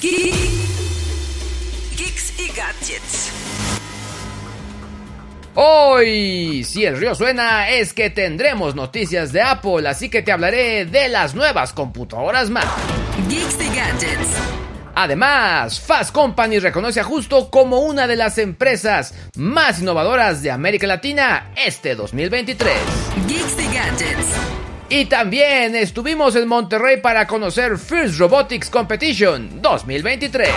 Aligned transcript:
Geeks 0.00 0.38
y 2.38 2.48
Gadgets. 2.48 3.32
Hoy, 5.54 6.64
si 6.64 6.84
el 6.84 6.98
río 6.98 7.14
suena, 7.14 7.70
es 7.70 7.94
que 7.94 8.10
tendremos 8.10 8.74
noticias 8.74 9.32
de 9.32 9.40
Apple, 9.40 9.88
así 9.88 10.10
que 10.10 10.20
te 10.20 10.32
hablaré 10.32 10.84
de 10.84 11.08
las 11.08 11.34
nuevas 11.34 11.72
computadoras 11.72 12.50
Mac. 12.50 12.66
Geeks 13.28 13.58
y 13.58 13.74
Gadgets. 13.74 14.36
Además, 14.94 15.80
Fast 15.80 16.12
Company 16.12 16.58
reconoce 16.58 17.00
a 17.00 17.04
Justo 17.04 17.48
como 17.50 17.80
una 17.80 18.06
de 18.06 18.16
las 18.16 18.36
empresas 18.36 19.14
más 19.36 19.80
innovadoras 19.80 20.42
de 20.42 20.50
América 20.50 20.86
Latina 20.86 21.52
este 21.56 21.94
2023. 21.94 22.76
Geeks 23.26 23.58
y 23.58 23.74
Gadgets. 23.74 24.65
Y 24.88 25.06
también 25.06 25.74
estuvimos 25.74 26.36
en 26.36 26.46
Monterrey 26.46 27.00
para 27.00 27.26
conocer 27.26 27.76
First 27.76 28.18
Robotics 28.20 28.70
Competition 28.70 29.60
2023. 29.60 30.48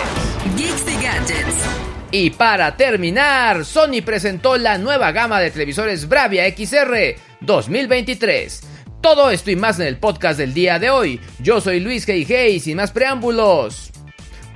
Geeks 0.56 0.84
y 0.86 1.02
Gadgets. 1.02 1.64
Y 2.12 2.30
para 2.30 2.76
terminar, 2.76 3.64
Sony 3.64 4.02
presentó 4.04 4.56
la 4.56 4.78
nueva 4.78 5.10
gama 5.10 5.40
de 5.40 5.50
televisores 5.50 6.08
Bravia 6.08 6.44
XR 6.48 7.16
2023. 7.40 8.62
Todo 9.00 9.30
esto 9.30 9.50
y 9.50 9.56
más 9.56 9.80
en 9.80 9.88
el 9.88 9.96
podcast 9.96 10.38
del 10.38 10.54
día 10.54 10.78
de 10.78 10.90
hoy. 10.90 11.20
Yo 11.40 11.60
soy 11.60 11.80
Luis 11.80 12.06
G.I.G. 12.06 12.50
y 12.50 12.60
sin 12.60 12.76
más 12.76 12.92
preámbulos, 12.92 13.90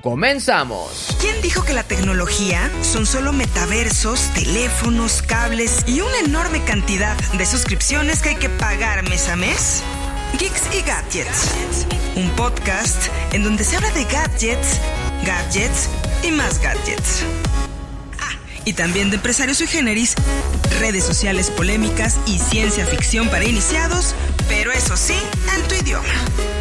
comenzamos. 0.04 1.16
¿Quién 1.18 1.40
dijo 1.40 1.64
que 1.64 1.72
la 1.72 1.82
tecnología 1.82 2.70
son 2.82 3.06
solo 3.06 3.32
metaversos, 3.32 4.20
teléfonos, 4.34 5.22
cables 5.22 5.82
y 5.86 6.02
una 6.02 6.18
enorme 6.18 6.62
cantidad 6.62 7.16
de 7.16 7.46
suscripciones 7.46 8.20
que 8.20 8.28
hay 8.28 8.36
que 8.36 8.50
pagar 8.50 9.08
mes 9.08 9.30
a 9.30 9.36
mes? 9.36 9.82
Geeks 10.38 10.74
y 10.76 10.82
Gadgets. 10.82 11.86
Un 12.16 12.28
podcast 12.32 13.06
en 13.32 13.44
donde 13.44 13.64
se 13.64 13.76
habla 13.76 13.90
de 13.92 14.04
gadgets, 14.04 14.78
gadgets 15.24 15.88
y 16.22 16.30
más 16.32 16.60
gadgets. 16.60 17.22
Ah, 18.20 18.36
y 18.66 18.74
también 18.74 19.08
de 19.08 19.16
empresarios 19.16 19.62
y 19.62 19.66
generis, 19.66 20.16
redes 20.80 21.04
sociales 21.04 21.50
polémicas 21.50 22.18
y 22.26 22.38
ciencia 22.38 22.84
ficción 22.84 23.30
para 23.30 23.46
iniciados, 23.46 24.14
pero 24.50 24.70
eso 24.70 24.98
sí, 24.98 25.16
en 25.56 25.66
tu 25.66 25.74
idioma. 25.76 26.53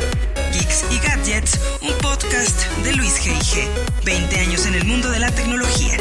Y 0.90 0.98
Gadgets, 0.98 1.60
un 1.84 1.96
podcast 2.00 2.66
de 2.84 2.94
Luis 2.94 3.22
G.I.G. 3.24 3.68
20 4.06 4.40
años 4.40 4.66
en 4.66 4.74
el 4.74 4.84
mundo 4.86 5.08
de 5.12 5.20
la 5.20 5.30
tecnología. 5.30 5.98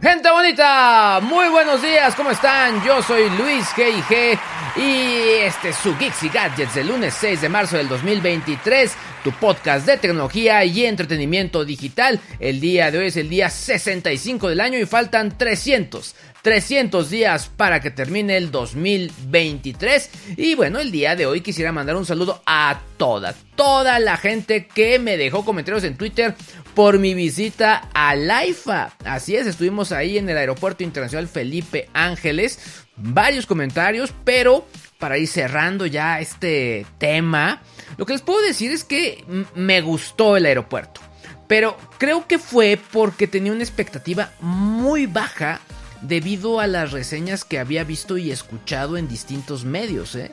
Gente 0.00 0.30
bonita, 0.30 1.18
muy 1.22 1.48
buenos 1.48 1.82
días, 1.82 2.14
¿cómo 2.14 2.30
están? 2.30 2.84
Yo 2.84 3.02
soy 3.02 3.28
Luis 3.30 3.66
G.I.G. 3.74 4.38
y 4.78 5.42
este 5.42 5.70
es 5.70 5.76
su 5.76 5.96
Geeks 5.96 6.22
y 6.24 6.28
Gadgets 6.28 6.74
del 6.74 6.88
lunes 6.88 7.14
6 7.14 7.40
de 7.40 7.48
marzo 7.48 7.76
del 7.76 7.88
2023, 7.88 8.92
tu 9.24 9.32
podcast 9.32 9.86
de 9.86 9.96
tecnología 9.96 10.64
y 10.64 10.84
entretenimiento 10.84 11.64
digital. 11.64 12.20
El 12.40 12.60
día 12.60 12.90
de 12.90 12.98
hoy 12.98 13.06
es 13.06 13.16
el 13.16 13.28
día 13.28 13.48
65 13.48 14.48
del 14.48 14.60
año 14.60 14.78
y 14.78 14.86
faltan 14.86 15.36
300. 15.36 16.14
300 16.42 17.10
días 17.10 17.50
para 17.56 17.80
que 17.80 17.90
termine 17.90 18.36
el 18.36 18.52
2023. 18.52 20.10
Y 20.36 20.54
bueno, 20.54 20.78
el 20.78 20.92
día 20.92 21.16
de 21.16 21.26
hoy 21.26 21.40
quisiera 21.40 21.72
mandar 21.72 21.96
un 21.96 22.06
saludo 22.06 22.40
a 22.46 22.80
toda, 22.96 23.34
toda 23.56 23.98
la 23.98 24.16
gente 24.16 24.66
que 24.66 24.98
me 24.98 25.16
dejó 25.16 25.44
comentarios 25.44 25.82
en 25.82 25.96
Twitter 25.96 26.36
por 26.74 26.98
mi 26.98 27.14
visita 27.14 27.88
a 27.94 28.14
Laifa. 28.14 28.90
Así 29.04 29.34
es, 29.34 29.46
estuvimos 29.46 29.90
ahí 29.90 30.18
en 30.18 30.28
el 30.28 30.36
Aeropuerto 30.38 30.84
Internacional 30.84 31.26
Felipe 31.26 31.88
Ángeles. 31.94 32.85
Varios 32.96 33.46
comentarios, 33.46 34.12
pero 34.24 34.66
para 34.98 35.18
ir 35.18 35.28
cerrando 35.28 35.86
ya 35.86 36.20
este 36.20 36.86
tema, 36.98 37.62
lo 37.96 38.06
que 38.06 38.14
les 38.14 38.22
puedo 38.22 38.40
decir 38.40 38.70
es 38.70 38.84
que 38.84 39.24
me 39.54 39.80
gustó 39.80 40.36
el 40.36 40.46
aeropuerto. 40.46 41.00
Pero 41.46 41.76
creo 41.98 42.26
que 42.26 42.38
fue 42.38 42.78
porque 42.92 43.26
tenía 43.26 43.52
una 43.52 43.62
expectativa 43.62 44.32
muy 44.40 45.06
baja 45.06 45.60
debido 46.00 46.60
a 46.60 46.66
las 46.66 46.92
reseñas 46.92 47.44
que 47.44 47.58
había 47.58 47.84
visto 47.84 48.18
y 48.18 48.30
escuchado 48.30 48.96
en 48.96 49.08
distintos 49.08 49.64
medios. 49.64 50.14
¿eh? 50.14 50.32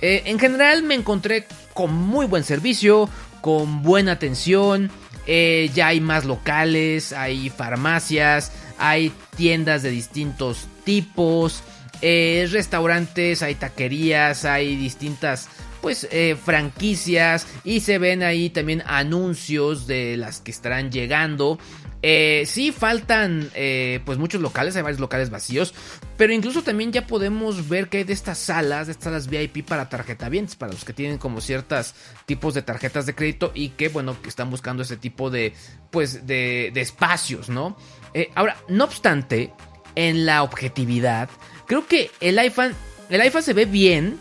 Eh, 0.00 0.22
en 0.26 0.38
general 0.38 0.82
me 0.82 0.94
encontré 0.94 1.46
con 1.74 1.92
muy 1.92 2.26
buen 2.26 2.44
servicio, 2.44 3.08
con 3.40 3.82
buena 3.82 4.12
atención, 4.12 4.90
eh, 5.26 5.70
ya 5.74 5.88
hay 5.88 6.00
más 6.00 6.24
locales, 6.24 7.12
hay 7.12 7.50
farmacias, 7.50 8.52
hay 8.78 9.12
tiendas 9.36 9.82
de 9.82 9.90
distintos 9.90 10.66
tipos, 10.84 11.62
restaurantes, 12.00 13.42
hay 13.42 13.54
taquerías, 13.54 14.44
hay 14.44 14.76
distintas 14.76 15.48
pues 15.80 16.08
franquicias 16.44 17.46
y 17.62 17.80
se 17.80 17.98
ven 17.98 18.22
ahí 18.22 18.50
también 18.50 18.82
anuncios 18.86 19.86
de 19.86 20.16
las 20.16 20.40
que 20.40 20.50
estarán 20.50 20.90
llegando 20.90 21.58
eh, 22.00 22.44
sí, 22.46 22.70
faltan 22.70 23.50
eh, 23.54 24.00
pues 24.04 24.18
muchos 24.18 24.40
locales, 24.40 24.76
hay 24.76 24.82
varios 24.82 25.00
locales 25.00 25.30
vacíos, 25.30 25.74
pero 26.16 26.32
incluso 26.32 26.62
también 26.62 26.92
ya 26.92 27.06
podemos 27.08 27.68
ver 27.68 27.88
que 27.88 27.98
hay 27.98 28.04
de 28.04 28.12
estas 28.12 28.38
salas, 28.38 28.86
de 28.86 28.92
estas 28.92 29.06
salas 29.06 29.28
VIP 29.28 29.66
para 29.66 29.88
tarjetavientes, 29.88 30.54
para 30.54 30.72
los 30.72 30.84
que 30.84 30.92
tienen 30.92 31.18
como 31.18 31.40
ciertos 31.40 31.94
tipos 32.24 32.54
de 32.54 32.62
tarjetas 32.62 33.04
de 33.06 33.16
crédito 33.16 33.50
y 33.52 33.70
que 33.70 33.88
bueno, 33.88 34.20
que 34.22 34.28
están 34.28 34.48
buscando 34.48 34.84
ese 34.84 34.96
tipo 34.96 35.28
de 35.30 35.54
pues 35.90 36.24
de, 36.26 36.68
espacios, 36.76 37.48
¿no? 37.48 37.76
Eh, 38.14 38.30
ahora, 38.36 38.56
no 38.68 38.84
obstante, 38.84 39.52
en 39.96 40.24
la 40.24 40.44
objetividad, 40.44 41.28
creo 41.68 41.86
que 41.86 42.10
el 42.18 42.36
iPhone, 42.40 42.74
el 43.08 43.20
iPhone 43.20 43.42
se 43.42 43.52
ve 43.52 43.66
bien, 43.66 44.18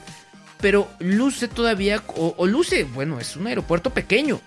pero 0.61 0.87
luce 0.99 1.47
todavía, 1.47 2.03
o, 2.07 2.45
luce, 2.45 2.83
bueno, 2.83 3.19
es 3.19 3.35
un 3.35 3.47
aeropuerto 3.47 3.89
pequeño. 3.89 4.39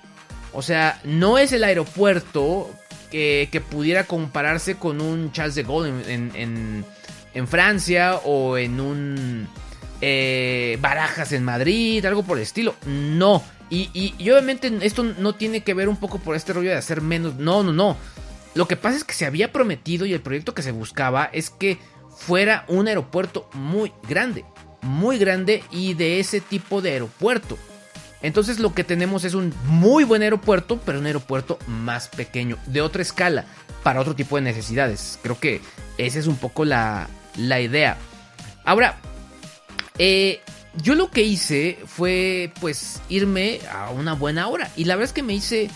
O 0.53 0.63
sea, 0.63 1.01
no 1.05 1.39
es 1.39 1.53
el 1.53 1.65
aeropuerto 1.65 2.71
que, 3.11 3.63
pudiera 3.69 4.05
compararse 4.05 4.77
con 4.77 5.01
un 5.01 5.33
Charles 5.33 5.55
de 5.55 5.63
Gaulle 5.63 5.91
en, 6.13 6.85
en, 7.35 7.49
Francia 7.49 8.17
o 8.25 8.59
en 8.59 8.81
un 8.81 9.49
eh, 10.01 10.77
Barajas 10.81 11.33
en 11.33 11.45
Madrid, 11.45 12.05
algo 12.05 12.23
por 12.23 12.37
el 12.37 12.43
estilo. 12.43 12.75
No. 12.87 13.43
Y, 13.71 13.89
y, 13.95 14.31
obviamente 14.31 14.71
esto 14.83 15.05
no 15.05 15.37
tiene 15.37 15.63
que 15.63 15.75
ver 15.75 15.89
un 15.89 15.97
poco 15.97 16.19
por 16.19 16.35
este 16.35 16.53
rollo 16.53 16.71
de 16.71 16.77
hacer 16.77 17.01
menos. 17.01 17.37
No, 17.37 17.63
no, 17.63 17.73
no. 17.73 17.97
Lo 18.55 18.67
que 18.67 18.77
pasa 18.77 18.97
es 18.97 19.05
que 19.05 19.15
se 19.15 19.27
había 19.27 19.53
prometido 19.53 20.07
y 20.07 20.13
el 20.13 20.21
proyecto 20.21 20.55
que 20.55 20.63
se 20.63 20.73
buscaba 20.73 21.31
es 21.33 21.51
que 21.51 21.79
fuera 22.21 22.65
un 22.69 22.87
aeropuerto 22.87 23.49
muy 23.55 23.93
grande. 24.07 24.45
Muy 24.83 25.19
grande 25.19 25.65
y 25.71 25.95
de 25.95 26.21
ese 26.21 26.41
tipo 26.41 26.81
de 26.81 26.93
aeropuerto. 26.93 27.59
Entonces 28.23 28.59
lo 28.59 28.75
que 28.75 28.85
tenemos 28.85 29.25
es 29.25 29.35
un 29.35 29.55
muy 29.65 30.05
buen 30.05 30.23
aeropuerto, 30.23 30.79
pero 30.85 30.99
un 30.99 31.07
aeropuerto 31.07 31.59
más 31.67 32.09
pequeño, 32.09 32.59
de 32.67 32.83
otra 32.83 33.03
escala, 33.03 33.47
para 33.83 34.01
otro 34.01 34.15
tipo 34.15 34.37
de 34.37 34.43
necesidades. 34.43 35.19
Creo 35.23 35.41
que 35.41 35.63
esa 35.97 36.19
es 36.19 36.27
un 36.27 36.37
poco 36.37 36.67
la, 36.67 37.09
idea. 37.37 37.97
Ahora, 38.65 38.97
eh, 39.99 40.41
yo 40.83 40.95
lo 40.95 41.11
que 41.11 41.23
hice 41.23 41.79
fue 41.87 42.53
pues 42.61 43.01
irme 43.09 43.61
a 43.73 43.91
una 43.91 44.13
buena 44.13 44.49
hora. 44.49 44.71
Y 44.77 44.85
la 44.85 44.97
verdad 44.97 45.09
es 45.09 45.15
que 45.15 45.23
me 45.23 45.33
hice 45.33 45.71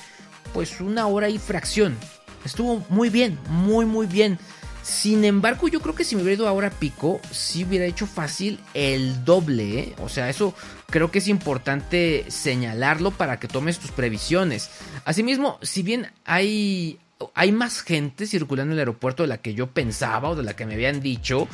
pues 0.52 0.80
una 0.82 1.06
hora 1.06 1.30
y 1.30 1.38
fracción. 1.38 1.96
Estuvo 2.44 2.84
muy 2.90 3.08
bien, 3.08 3.38
muy 3.48 3.86
muy 3.86 4.06
bien. 4.06 4.38
Sin 4.84 5.24
embargo, 5.24 5.66
yo 5.68 5.80
creo 5.80 5.94
que 5.94 6.04
si 6.04 6.14
me 6.14 6.22
hubiera 6.22 6.42
ido 6.42 6.46
ahora 6.46 6.68
pico, 6.68 7.18
sí 7.30 7.64
hubiera 7.64 7.86
hecho 7.86 8.06
fácil 8.06 8.60
el 8.74 9.24
doble. 9.24 9.78
¿eh? 9.78 9.94
O 10.02 10.10
sea, 10.10 10.28
eso 10.28 10.54
creo 10.90 11.10
que 11.10 11.20
es 11.20 11.28
importante 11.28 12.26
señalarlo 12.28 13.10
para 13.10 13.40
que 13.40 13.48
tomes 13.48 13.78
tus 13.78 13.92
previsiones. 13.92 14.70
Asimismo, 15.06 15.58
si 15.62 15.82
bien 15.82 16.12
hay, 16.26 16.98
hay 17.34 17.50
más 17.50 17.80
gente 17.80 18.26
circulando 18.26 18.72
en 18.72 18.74
el 18.74 18.80
aeropuerto 18.80 19.22
de 19.22 19.28
la 19.30 19.38
que 19.38 19.54
yo 19.54 19.68
pensaba 19.68 20.28
o 20.28 20.36
de 20.36 20.42
la 20.42 20.54
que 20.54 20.66
me 20.66 20.74
habían 20.74 21.00
dicho, 21.00 21.48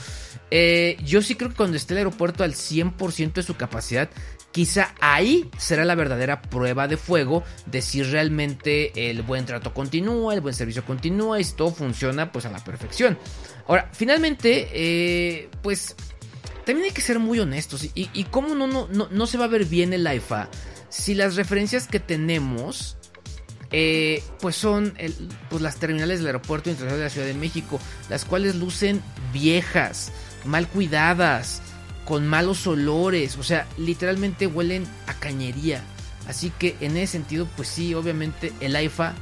eh, 0.51 0.97
yo 1.05 1.23
sí 1.23 1.37
creo 1.37 1.51
que 1.51 1.57
cuando 1.57 1.77
esté 1.77 1.95
el 1.95 1.99
aeropuerto 1.99 2.43
al 2.43 2.55
100% 2.55 3.35
de 3.35 3.43
su 3.45 3.55
capacidad, 3.55 4.11
Quizá 4.53 4.94
ahí 5.00 5.49
será 5.59 5.84
la 5.84 5.94
verdadera 5.94 6.43
prueba 6.43 6.88
de 6.88 6.97
fuego 6.97 7.44
de 7.66 7.83
si 7.83 8.03
realmente 8.03 9.11
el 9.11 9.23
buen 9.23 9.47
trato 9.47 9.73
continúa, 9.73 10.35
el 10.35 10.41
buen 10.41 10.55
servicio 10.55 10.85
continúa 10.85 11.38
y 11.38 11.44
si 11.44 11.55
todo 11.55 11.73
funciona 11.73 12.32
pues 12.32 12.47
a 12.47 12.50
la 12.50 12.62
perfección. 12.64 13.17
Ahora, 13.69 13.88
finalmente, 13.93 14.69
eh, 14.73 15.49
pues 15.62 15.94
también 16.64 16.87
hay 16.87 16.93
que 16.93 17.00
ser 17.00 17.20
muy 17.20 17.38
honestos. 17.38 17.87
¿Y, 17.94 18.25
cómo 18.25 18.55
no, 18.55 18.67
no, 18.67 18.88
no, 18.88 19.26
se 19.26 19.38
va 19.38 19.44
a 19.44 19.49
ver 19.49 19.64
bien 19.64 19.93
el 19.93 20.12
IFA 20.12 20.49
si 20.88 21.14
las 21.14 21.37
referencias 21.37 21.87
que 21.87 22.00
tenemos 22.00 22.97
eh, 23.70 24.23
pues 24.41 24.56
son 24.56 24.94
pues 25.49 25.62
las 25.62 25.76
terminales 25.76 26.19
del 26.19 26.26
aeropuerto 26.26 26.70
internacional 26.70 26.99
de 26.99 27.05
la 27.05 27.11
Ciudad 27.11 27.26
de 27.29 27.35
México, 27.35 27.79
las 28.08 28.25
cuales 28.25 28.56
lucen 28.56 29.00
viejas, 29.32 30.11
mal 30.44 30.67
cuidadas, 30.67 31.62
con 32.11 32.27
malos 32.27 32.67
olores, 32.67 33.39
o 33.39 33.45
sea, 33.45 33.69
literalmente 33.79 34.49
huelen 34.49 34.85
a 35.07 35.15
cañería. 35.15 35.81
Así 36.27 36.51
que 36.51 36.77
en 36.81 36.97
ese 36.97 37.12
sentido, 37.12 37.47
pues 37.55 37.69
sí, 37.69 37.95
obviamente 37.95 38.53
el 38.59 38.75
AIFA 38.75 39.15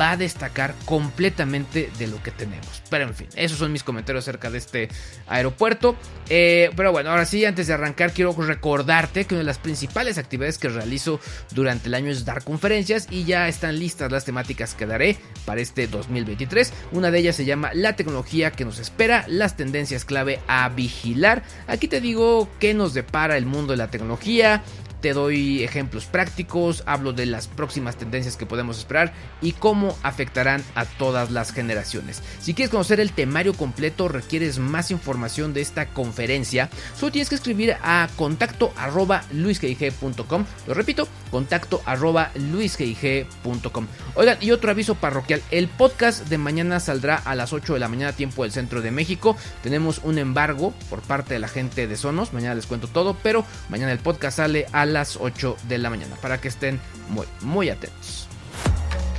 va 0.00 0.12
a 0.12 0.16
destacar 0.16 0.74
completamente 0.84 1.90
de 1.98 2.06
lo 2.06 2.22
que 2.22 2.30
tenemos. 2.30 2.82
Pero 2.90 3.04
en 3.04 3.14
fin, 3.14 3.28
esos 3.36 3.58
son 3.58 3.72
mis 3.72 3.82
comentarios 3.82 4.24
acerca 4.24 4.50
de 4.50 4.58
este 4.58 4.88
aeropuerto. 5.26 5.96
Eh, 6.28 6.70
pero 6.76 6.92
bueno, 6.92 7.10
ahora 7.10 7.24
sí, 7.24 7.44
antes 7.44 7.66
de 7.66 7.74
arrancar, 7.74 8.12
quiero 8.12 8.32
recordarte 8.32 9.24
que 9.24 9.34
una 9.34 9.40
de 9.40 9.46
las 9.46 9.58
principales 9.58 10.18
actividades 10.18 10.58
que 10.58 10.68
realizo 10.68 11.20
durante 11.54 11.88
el 11.88 11.94
año 11.94 12.10
es 12.10 12.24
dar 12.24 12.44
conferencias 12.44 13.06
y 13.10 13.24
ya 13.24 13.48
están 13.48 13.78
listas 13.78 14.12
las 14.12 14.24
temáticas 14.24 14.74
que 14.74 14.86
daré 14.86 15.16
para 15.44 15.60
este 15.60 15.86
2023. 15.86 16.72
Una 16.92 17.10
de 17.10 17.18
ellas 17.18 17.36
se 17.36 17.44
llama 17.44 17.70
La 17.74 17.96
tecnología 17.96 18.50
que 18.50 18.64
nos 18.64 18.78
espera, 18.78 19.24
las 19.28 19.56
tendencias 19.56 20.04
clave 20.04 20.40
a 20.46 20.68
vigilar. 20.68 21.42
Aquí 21.66 21.88
te 21.88 22.00
digo 22.00 22.48
qué 22.58 22.74
nos 22.74 22.94
depara 22.94 23.36
el 23.36 23.46
mundo 23.46 23.72
de 23.72 23.78
la 23.78 23.90
tecnología, 23.90 24.62
te 25.00 25.12
doy 25.12 25.62
ejemplos 25.62 26.06
prácticos, 26.06 26.82
hablo 26.86 27.12
de 27.12 27.26
las 27.26 27.46
próximas 27.46 27.96
tendencias 27.96 28.36
que 28.36 28.46
podemos 28.46 28.78
esperar 28.78 29.12
y 29.40 29.52
cómo 29.52 29.96
afectarán 30.02 30.62
a 30.74 30.84
todas 30.84 31.30
las 31.30 31.52
generaciones. 31.52 32.22
Si 32.40 32.54
quieres 32.54 32.70
conocer 32.70 33.00
el 33.00 33.12
temario 33.12 33.54
completo, 33.54 34.08
requieres 34.08 34.58
más 34.58 34.90
información 34.90 35.54
de 35.54 35.60
esta 35.60 35.86
conferencia, 35.86 36.68
solo 36.96 37.12
tienes 37.12 37.28
que 37.28 37.34
escribir 37.36 37.76
a 37.82 38.08
contacto 38.16 38.72
arroba 38.76 39.24
Lo 39.32 40.74
repito, 40.74 41.08
contacto 41.30 41.82
arroba 41.84 42.30
Oigan, 44.14 44.38
y 44.40 44.50
otro 44.50 44.70
aviso 44.70 44.94
parroquial, 44.94 45.42
el 45.50 45.68
podcast 45.68 46.28
de 46.28 46.38
mañana 46.38 46.80
saldrá 46.80 47.16
a 47.16 47.34
las 47.34 47.52
8 47.52 47.74
de 47.74 47.80
la 47.80 47.88
mañana 47.88 48.12
tiempo 48.12 48.42
del 48.42 48.52
centro 48.52 48.82
de 48.82 48.90
México. 48.90 49.36
Tenemos 49.62 50.00
un 50.04 50.18
embargo 50.18 50.72
por 50.90 51.00
parte 51.02 51.34
de 51.34 51.40
la 51.40 51.48
gente 51.48 51.86
de 51.86 51.96
Sonos, 51.96 52.32
mañana 52.32 52.54
les 52.54 52.66
cuento 52.66 52.88
todo, 52.88 53.16
pero 53.22 53.44
mañana 53.68 53.92
el 53.92 53.98
podcast 53.98 54.38
sale 54.38 54.66
a 54.72 54.86
las 54.88 55.16
8 55.16 55.56
de 55.68 55.78
la 55.78 55.90
mañana 55.90 56.16
para 56.16 56.40
que 56.40 56.48
estén 56.48 56.80
muy, 57.08 57.26
muy 57.42 57.70
atentos. 57.70 58.28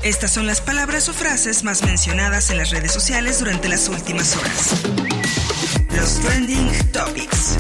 Estas 0.04 0.32
son 0.32 0.48
las 0.48 0.62
palabras 0.62 1.10
o 1.10 1.14
frases 1.14 1.66
más 1.66 1.84
mencionadas 1.84 2.50
en 2.52 2.58
las 2.58 2.72
redes 2.72 2.94
sociales 2.94 3.40
durante 3.40 3.68
las 3.68 3.90
últimas 3.90 4.38
horas. 4.38 4.82
Los 5.94 6.20
trending 6.22 6.70
topics. 6.94 7.58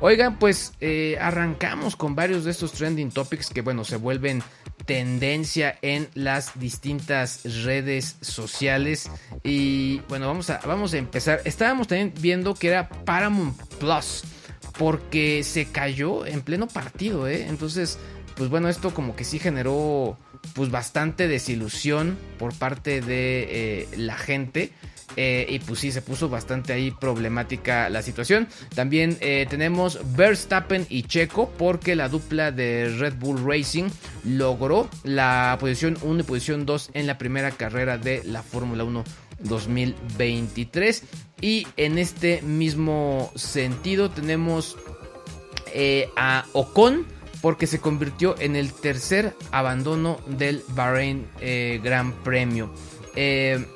Oigan, 0.00 0.38
pues 0.38 0.72
eh, 0.80 1.16
arrancamos 1.20 1.94
con 1.94 2.14
varios 2.16 2.44
de 2.44 2.50
estos 2.50 2.72
trending 2.72 3.10
topics 3.10 3.50
que, 3.50 3.60
bueno, 3.60 3.84
se 3.84 3.96
vuelven 3.96 4.42
tendencia 4.86 5.78
en 5.82 6.08
las 6.14 6.58
distintas 6.58 7.42
redes 7.64 8.16
sociales. 8.20 9.10
Y 9.44 10.00
bueno, 10.08 10.26
vamos 10.26 10.50
a, 10.50 10.60
vamos 10.66 10.94
a 10.94 10.98
empezar. 10.98 11.42
Estábamos 11.44 11.86
también 11.86 12.14
viendo 12.18 12.54
que 12.54 12.68
era 12.68 12.88
Paramount 12.88 13.56
Plus 13.78 14.24
porque 14.78 15.42
se 15.44 15.66
cayó 15.66 16.26
en 16.26 16.42
pleno 16.42 16.68
partido, 16.68 17.28
¿eh? 17.28 17.46
Entonces, 17.48 17.98
pues 18.36 18.50
bueno, 18.50 18.68
esto 18.68 18.94
como 18.94 19.14
que 19.14 19.24
sí 19.24 19.38
generó 19.38 20.16
pues 20.54 20.70
bastante 20.70 21.28
desilusión 21.28 22.18
por 22.38 22.54
parte 22.54 23.00
de 23.00 23.46
eh, 23.50 23.88
la 23.96 24.16
gente. 24.16 24.72
Eh, 25.14 25.46
y 25.50 25.58
pues 25.58 25.80
sí, 25.80 25.92
se 25.92 26.00
puso 26.00 26.30
bastante 26.30 26.72
ahí 26.72 26.90
problemática 26.90 27.90
la 27.90 28.00
situación. 28.00 28.48
También 28.74 29.18
tenemos 29.18 30.00
Verstappen 30.16 30.86
y 30.88 31.02
Checo 31.02 31.50
porque 31.58 31.94
la 31.94 32.08
dupla 32.08 32.50
de 32.50 32.88
Red 32.98 33.16
Bull 33.18 33.44
Racing 33.44 33.90
logró 34.24 34.88
la 35.04 35.58
posición 35.60 35.98
1 36.00 36.20
y 36.20 36.22
posición 36.22 36.64
2 36.64 36.92
en 36.94 37.06
la 37.06 37.18
primera 37.18 37.50
carrera 37.50 37.98
de 37.98 38.22
la 38.24 38.42
Fórmula 38.42 38.84
1 38.84 39.04
2023. 39.42 41.02
Y 41.40 41.66
en 41.76 41.98
este 41.98 42.42
mismo 42.42 43.32
sentido 43.34 44.10
tenemos 44.10 44.76
eh, 45.74 46.08
a 46.16 46.44
Ocon 46.52 47.06
porque 47.40 47.66
se 47.66 47.80
convirtió 47.80 48.36
en 48.38 48.54
el 48.54 48.72
tercer 48.72 49.34
abandono 49.50 50.20
del 50.26 50.62
Bahrain 50.68 51.26
eh, 51.40 51.80
Gran 51.82 52.12
Premio. 52.22 52.72
Eh, 53.16 53.66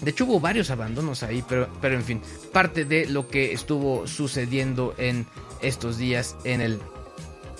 de 0.00 0.10
hecho 0.10 0.26
hubo 0.26 0.38
varios 0.38 0.70
abandonos 0.70 1.24
ahí, 1.24 1.44
pero, 1.48 1.68
pero 1.80 1.96
en 1.96 2.04
fin, 2.04 2.22
parte 2.52 2.84
de 2.84 3.06
lo 3.06 3.28
que 3.28 3.52
estuvo 3.52 4.06
sucediendo 4.06 4.94
en 4.96 5.26
estos 5.60 5.98
días 5.98 6.36
en 6.44 6.60
el 6.60 6.78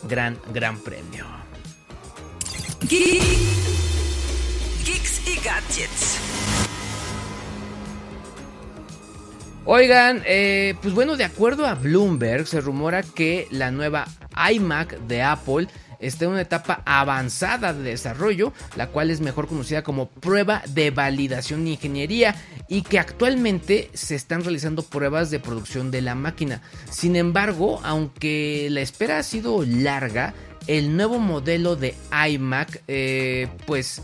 Gran 0.08 0.38
Gran 0.52 0.78
Premio. 0.78 1.26
Geeks 4.88 5.26
y 5.26 5.34
gadgets. 5.44 6.27
Oigan, 9.70 10.22
eh, 10.24 10.76
pues 10.80 10.94
bueno, 10.94 11.18
de 11.18 11.24
acuerdo 11.24 11.66
a 11.66 11.74
Bloomberg, 11.74 12.46
se 12.46 12.62
rumora 12.62 13.02
que 13.02 13.46
la 13.50 13.70
nueva 13.70 14.06
iMac 14.50 14.98
de 15.00 15.20
Apple 15.20 15.68
está 16.00 16.24
en 16.24 16.30
una 16.30 16.40
etapa 16.40 16.80
avanzada 16.86 17.74
de 17.74 17.82
desarrollo, 17.82 18.54
la 18.76 18.86
cual 18.86 19.10
es 19.10 19.20
mejor 19.20 19.46
conocida 19.46 19.82
como 19.82 20.08
prueba 20.08 20.62
de 20.68 20.90
validación 20.90 21.66
de 21.66 21.72
ingeniería 21.72 22.34
y 22.66 22.80
que 22.80 22.98
actualmente 22.98 23.90
se 23.92 24.14
están 24.14 24.42
realizando 24.42 24.84
pruebas 24.84 25.30
de 25.30 25.38
producción 25.38 25.90
de 25.90 26.00
la 26.00 26.14
máquina. 26.14 26.62
Sin 26.88 27.14
embargo, 27.14 27.82
aunque 27.84 28.68
la 28.70 28.80
espera 28.80 29.18
ha 29.18 29.22
sido 29.22 29.66
larga, 29.66 30.32
el 30.66 30.96
nuevo 30.96 31.18
modelo 31.18 31.76
de 31.76 31.94
iMac, 32.26 32.84
eh, 32.88 33.48
pues 33.66 34.00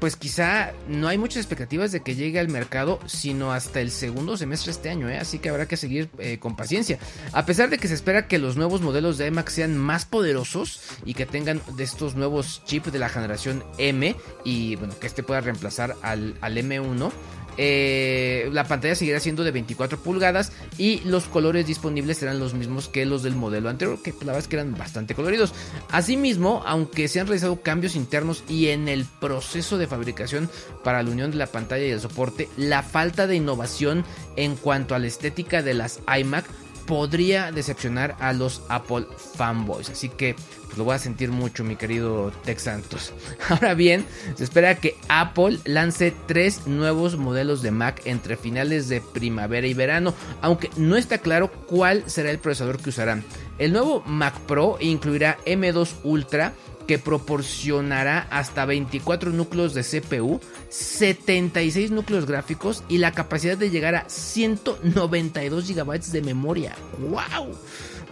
pues 0.00 0.16
quizá 0.16 0.72
no 0.88 1.08
hay 1.08 1.18
muchas 1.18 1.38
expectativas 1.38 1.92
de 1.92 2.00
que 2.00 2.14
llegue 2.14 2.38
al 2.38 2.48
mercado, 2.48 3.00
sino 3.06 3.52
hasta 3.52 3.80
el 3.80 3.90
segundo 3.90 4.36
semestre 4.36 4.72
de 4.72 4.76
este 4.76 4.90
año, 4.90 5.08
¿eh? 5.08 5.18
así 5.18 5.38
que 5.38 5.48
habrá 5.48 5.66
que 5.66 5.76
seguir 5.76 6.08
eh, 6.18 6.38
con 6.38 6.56
paciencia. 6.56 6.98
A 7.32 7.46
pesar 7.46 7.70
de 7.70 7.78
que 7.78 7.88
se 7.88 7.94
espera 7.94 8.28
que 8.28 8.38
los 8.38 8.56
nuevos 8.56 8.80
modelos 8.80 9.18
de 9.18 9.26
iMac 9.26 9.48
sean 9.48 9.76
más 9.76 10.04
poderosos 10.04 10.80
y 11.04 11.14
que 11.14 11.26
tengan 11.26 11.60
de 11.76 11.84
estos 11.84 12.14
nuevos 12.14 12.62
chips 12.64 12.92
de 12.92 12.98
la 12.98 13.08
generación 13.08 13.64
M 13.78 14.14
y 14.44 14.76
bueno, 14.76 14.98
que 14.98 15.06
este 15.06 15.22
pueda 15.22 15.40
reemplazar 15.40 15.96
al, 16.02 16.36
al 16.40 16.56
M1, 16.56 17.10
eh, 17.56 18.48
la 18.52 18.64
pantalla 18.64 18.94
seguirá 18.94 19.20
siendo 19.20 19.44
de 19.44 19.50
24 19.50 19.98
pulgadas 19.98 20.52
y 20.78 21.00
los 21.00 21.24
colores 21.24 21.66
disponibles 21.66 22.18
serán 22.18 22.38
los 22.38 22.54
mismos 22.54 22.88
que 22.88 23.06
los 23.06 23.22
del 23.22 23.36
modelo 23.36 23.68
anterior, 23.68 24.00
que 24.02 24.12
la 24.12 24.26
verdad 24.26 24.38
es 24.38 24.48
que 24.48 24.56
eran 24.56 24.76
bastante 24.76 25.14
coloridos. 25.14 25.54
Asimismo, 25.90 26.62
aunque 26.66 27.08
se 27.08 27.20
han 27.20 27.26
realizado 27.26 27.62
cambios 27.62 27.96
internos 27.96 28.44
y 28.48 28.68
en 28.68 28.88
el 28.88 29.04
proceso 29.04 29.78
de 29.78 29.86
fabricación 29.86 30.50
para 30.84 31.02
la 31.02 31.10
unión 31.10 31.30
de 31.30 31.36
la 31.36 31.46
pantalla 31.46 31.84
y 31.84 31.90
el 31.90 32.00
soporte, 32.00 32.48
la 32.56 32.82
falta 32.82 33.26
de 33.26 33.36
innovación 33.36 34.04
en 34.36 34.56
cuanto 34.56 34.94
a 34.94 34.98
la 34.98 35.06
estética 35.06 35.62
de 35.62 35.74
las 35.74 36.00
iMac 36.18 36.44
podría 36.86 37.52
decepcionar 37.52 38.16
a 38.20 38.32
los 38.32 38.62
Apple 38.68 39.06
fanboys. 39.34 39.90
Así 39.90 40.08
que 40.08 40.36
pues, 40.66 40.78
lo 40.78 40.84
voy 40.84 40.94
a 40.94 40.98
sentir 40.98 41.30
mucho, 41.30 41.64
mi 41.64 41.76
querido 41.76 42.32
Tex 42.44 42.62
Santos. 42.62 43.12
Ahora 43.48 43.74
bien, 43.74 44.04
se 44.34 44.44
espera 44.44 44.76
que 44.76 44.96
Apple 45.08 45.58
lance 45.64 46.14
tres 46.26 46.66
nuevos 46.66 47.16
modelos 47.16 47.62
de 47.62 47.70
Mac 47.70 48.02
entre 48.04 48.36
finales 48.36 48.88
de 48.88 49.00
primavera 49.00 49.66
y 49.66 49.74
verano, 49.74 50.14
aunque 50.42 50.70
no 50.76 50.96
está 50.96 51.18
claro 51.18 51.50
cuál 51.50 52.04
será 52.08 52.30
el 52.30 52.38
procesador 52.38 52.78
que 52.78 52.90
usarán. 52.90 53.24
El 53.58 53.72
nuevo 53.72 54.02
Mac 54.06 54.38
Pro 54.40 54.76
incluirá 54.80 55.38
M2 55.46 55.94
Ultra 56.04 56.52
que 56.86 56.98
proporcionará 56.98 58.26
hasta 58.30 58.64
24 58.64 59.30
núcleos 59.30 59.74
de 59.74 59.82
CPU, 59.82 60.40
76 60.68 61.90
núcleos 61.90 62.26
gráficos 62.26 62.84
y 62.88 62.98
la 62.98 63.12
capacidad 63.12 63.58
de 63.58 63.70
llegar 63.70 63.94
a 63.96 64.08
192 64.08 65.68
GB 65.68 66.00
de 66.00 66.22
memoria. 66.22 66.76
¡Wow! 66.98 67.56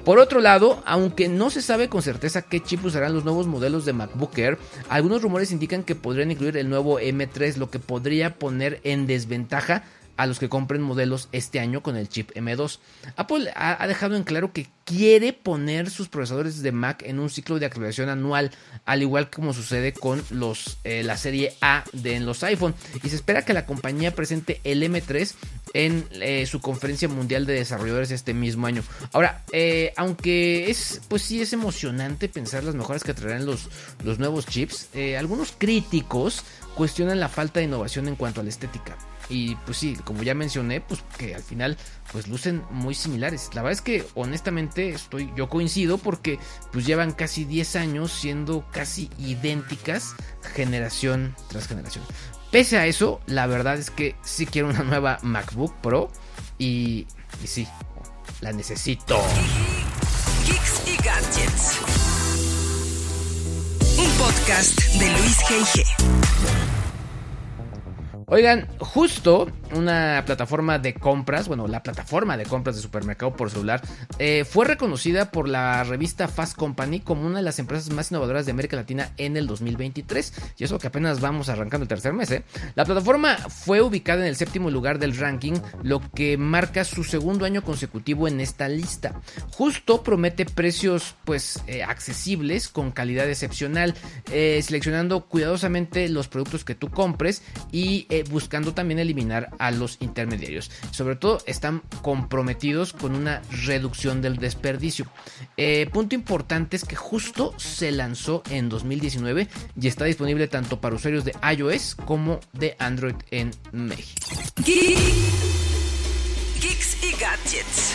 Por 0.04 0.18
otro 0.18 0.40
lado, 0.40 0.82
aunque 0.84 1.28
no 1.30 1.48
se 1.48 1.62
sabe 1.62 1.88
con 1.88 2.02
certeza 2.02 2.42
qué 2.42 2.60
chip 2.60 2.84
usarán 2.84 3.14
los 3.14 3.24
nuevos 3.24 3.46
modelos 3.46 3.86
de 3.86 3.94
MacBook 3.94 4.36
Air, 4.36 4.58
algunos 4.90 5.22
rumores 5.22 5.50
indican 5.50 5.82
que 5.82 5.94
podrían 5.94 6.30
incluir 6.30 6.58
el 6.58 6.68
nuevo 6.68 7.00
M3, 7.00 7.56
lo 7.56 7.70
que 7.70 7.78
podría 7.78 8.34
poner 8.34 8.80
en 8.84 9.06
desventaja 9.06 9.84
a 10.16 10.26
los 10.26 10.38
que 10.38 10.48
compren 10.48 10.82
modelos 10.82 11.28
este 11.32 11.60
año 11.60 11.82
con 11.82 11.96
el 11.96 12.08
chip 12.08 12.30
M2. 12.32 12.78
Apple 13.16 13.52
ha, 13.54 13.86
dejado 13.86 14.16
en 14.16 14.24
claro 14.24 14.52
que 14.52 14.68
quiere 14.84 15.32
poner 15.32 15.90
sus 15.90 16.08
procesadores 16.08 16.62
de 16.62 16.72
Mac 16.72 17.02
en 17.04 17.18
un 17.18 17.30
ciclo 17.30 17.58
de 17.58 17.66
actualización 17.66 18.08
anual, 18.08 18.50
al 18.84 19.02
igual 19.02 19.30
como 19.30 19.52
sucede 19.52 19.92
con 19.92 20.22
los, 20.30 20.78
eh, 20.84 21.02
la 21.02 21.16
serie 21.16 21.54
A 21.60 21.84
de 21.92 22.20
los 22.20 22.42
iPhone. 22.44 22.74
Y 23.02 23.08
se 23.08 23.16
espera 23.16 23.44
que 23.44 23.54
la 23.54 23.66
compañía 23.66 24.14
presente 24.14 24.60
el 24.64 24.82
M3 24.82 25.34
en 25.72 26.06
eh, 26.12 26.46
su 26.46 26.60
conferencia 26.60 27.08
mundial 27.08 27.46
de 27.46 27.54
desarrolladores 27.54 28.10
este 28.10 28.34
mismo 28.34 28.66
año. 28.66 28.82
Ahora, 29.12 29.42
eh, 29.52 29.92
aunque 29.96 30.70
es, 30.70 31.00
pues 31.08 31.22
sí 31.22 31.40
es 31.40 31.52
emocionante 31.52 32.28
pensar 32.28 32.64
las 32.64 32.74
mejoras 32.74 33.02
que 33.02 33.14
traerán 33.14 33.46
los, 33.46 33.68
los 34.04 34.18
nuevos 34.18 34.46
chips, 34.46 34.88
algunos 35.18 35.54
críticos 35.56 36.44
cuestionan 36.74 37.20
la 37.20 37.28
falta 37.28 37.60
de 37.60 37.66
innovación 37.66 38.08
en 38.08 38.16
cuanto 38.16 38.40
a 38.40 38.44
la 38.44 38.50
estética. 38.50 38.96
Y 39.28 39.54
pues 39.56 39.78
sí, 39.78 39.96
como 40.04 40.22
ya 40.22 40.34
mencioné, 40.34 40.80
pues 40.80 41.02
que 41.16 41.34
al 41.34 41.42
final 41.42 41.76
pues 42.12 42.28
lucen 42.28 42.62
muy 42.70 42.94
similares. 42.94 43.50
La 43.54 43.62
verdad 43.62 43.72
es 43.78 43.80
que 43.80 44.06
honestamente 44.14 44.90
estoy 44.90 45.32
yo 45.36 45.48
coincido 45.48 45.98
porque 45.98 46.38
pues 46.72 46.86
llevan 46.86 47.12
casi 47.12 47.44
10 47.44 47.76
años 47.76 48.12
siendo 48.12 48.66
casi 48.70 49.10
idénticas 49.18 50.14
generación 50.54 51.34
tras 51.48 51.66
generación. 51.66 52.04
Pese 52.50 52.78
a 52.78 52.86
eso, 52.86 53.20
la 53.26 53.46
verdad 53.46 53.76
es 53.78 53.90
que 53.90 54.14
sí 54.22 54.46
quiero 54.46 54.68
una 54.68 54.82
nueva 54.84 55.18
MacBook 55.22 55.74
Pro 55.80 56.10
y, 56.58 57.06
y 57.42 57.46
sí, 57.46 57.66
la 58.40 58.52
necesito. 58.52 59.20
y 60.86 60.96
Gadgets. 61.02 61.80
Un 63.96 64.10
podcast 64.18 64.78
de 64.94 65.10
Luis 65.10 65.38
G.I.G. 65.38 66.53
Oigan, 68.34 68.66
justo 68.80 69.48
una 69.74 70.22
plataforma 70.26 70.78
de 70.78 70.94
compras, 70.94 71.48
bueno, 71.48 71.68
la 71.68 71.82
plataforma 71.82 72.36
de 72.36 72.44
compras 72.44 72.76
de 72.76 72.82
supermercado 72.82 73.36
por 73.36 73.50
celular, 73.50 73.82
eh, 74.18 74.44
fue 74.44 74.64
reconocida 74.64 75.30
por 75.30 75.48
la 75.48 75.84
revista 75.84 76.28
Fast 76.28 76.56
Company 76.56 77.00
como 77.00 77.26
una 77.26 77.38
de 77.38 77.44
las 77.44 77.58
empresas 77.58 77.90
más 77.90 78.10
innovadoras 78.10 78.46
de 78.46 78.52
América 78.52 78.76
Latina 78.76 79.10
en 79.16 79.36
el 79.36 79.46
2023. 79.46 80.32
Y 80.58 80.64
eso 80.64 80.78
que 80.78 80.86
apenas 80.86 81.20
vamos 81.20 81.48
arrancando 81.48 81.84
el 81.84 81.88
tercer 81.88 82.12
mes. 82.12 82.30
¿eh? 82.30 82.44
La 82.74 82.84
plataforma 82.84 83.36
fue 83.36 83.80
ubicada 83.80 84.22
en 84.22 84.28
el 84.28 84.36
séptimo 84.36 84.70
lugar 84.70 84.98
del 84.98 85.16
ranking, 85.16 85.54
lo 85.82 86.00
que 86.14 86.36
marca 86.36 86.84
su 86.84 87.04
segundo 87.04 87.44
año 87.44 87.62
consecutivo 87.62 88.28
en 88.28 88.40
esta 88.40 88.68
lista. 88.68 89.20
Justo 89.52 90.02
promete 90.02 90.44
precios 90.44 91.14
pues 91.24 91.62
eh, 91.66 91.82
accesibles 91.82 92.68
con 92.68 92.90
calidad 92.90 93.28
excepcional, 93.28 93.94
eh, 94.30 94.60
seleccionando 94.62 95.26
cuidadosamente 95.26 96.08
los 96.08 96.28
productos 96.28 96.64
que 96.64 96.74
tú 96.74 96.90
compres 96.90 97.42
y 97.72 98.06
buscando 98.30 98.74
también 98.74 98.98
eliminar 98.98 99.50
a 99.64 99.70
los 99.70 99.96
intermediarios. 100.00 100.70
Sobre 100.90 101.16
todo 101.16 101.38
están 101.46 101.80
comprometidos 102.02 102.92
con 102.92 103.14
una 103.14 103.40
reducción 103.50 104.20
del 104.20 104.36
desperdicio. 104.36 105.06
Eh, 105.56 105.88
punto 105.90 106.14
importante 106.14 106.76
es 106.76 106.84
que 106.84 106.96
justo 106.96 107.58
se 107.58 107.90
lanzó 107.90 108.42
en 108.50 108.68
2019 108.68 109.48
y 109.80 109.88
está 109.88 110.04
disponible 110.04 110.48
tanto 110.48 110.82
para 110.82 110.96
usuarios 110.96 111.24
de 111.24 111.34
iOS 111.56 111.94
como 111.94 112.40
de 112.52 112.76
Android 112.78 113.14
en 113.30 113.52
México. 113.72 114.20
Geeks 114.64 115.02
y 117.02 117.12
gadgets. 117.12 117.94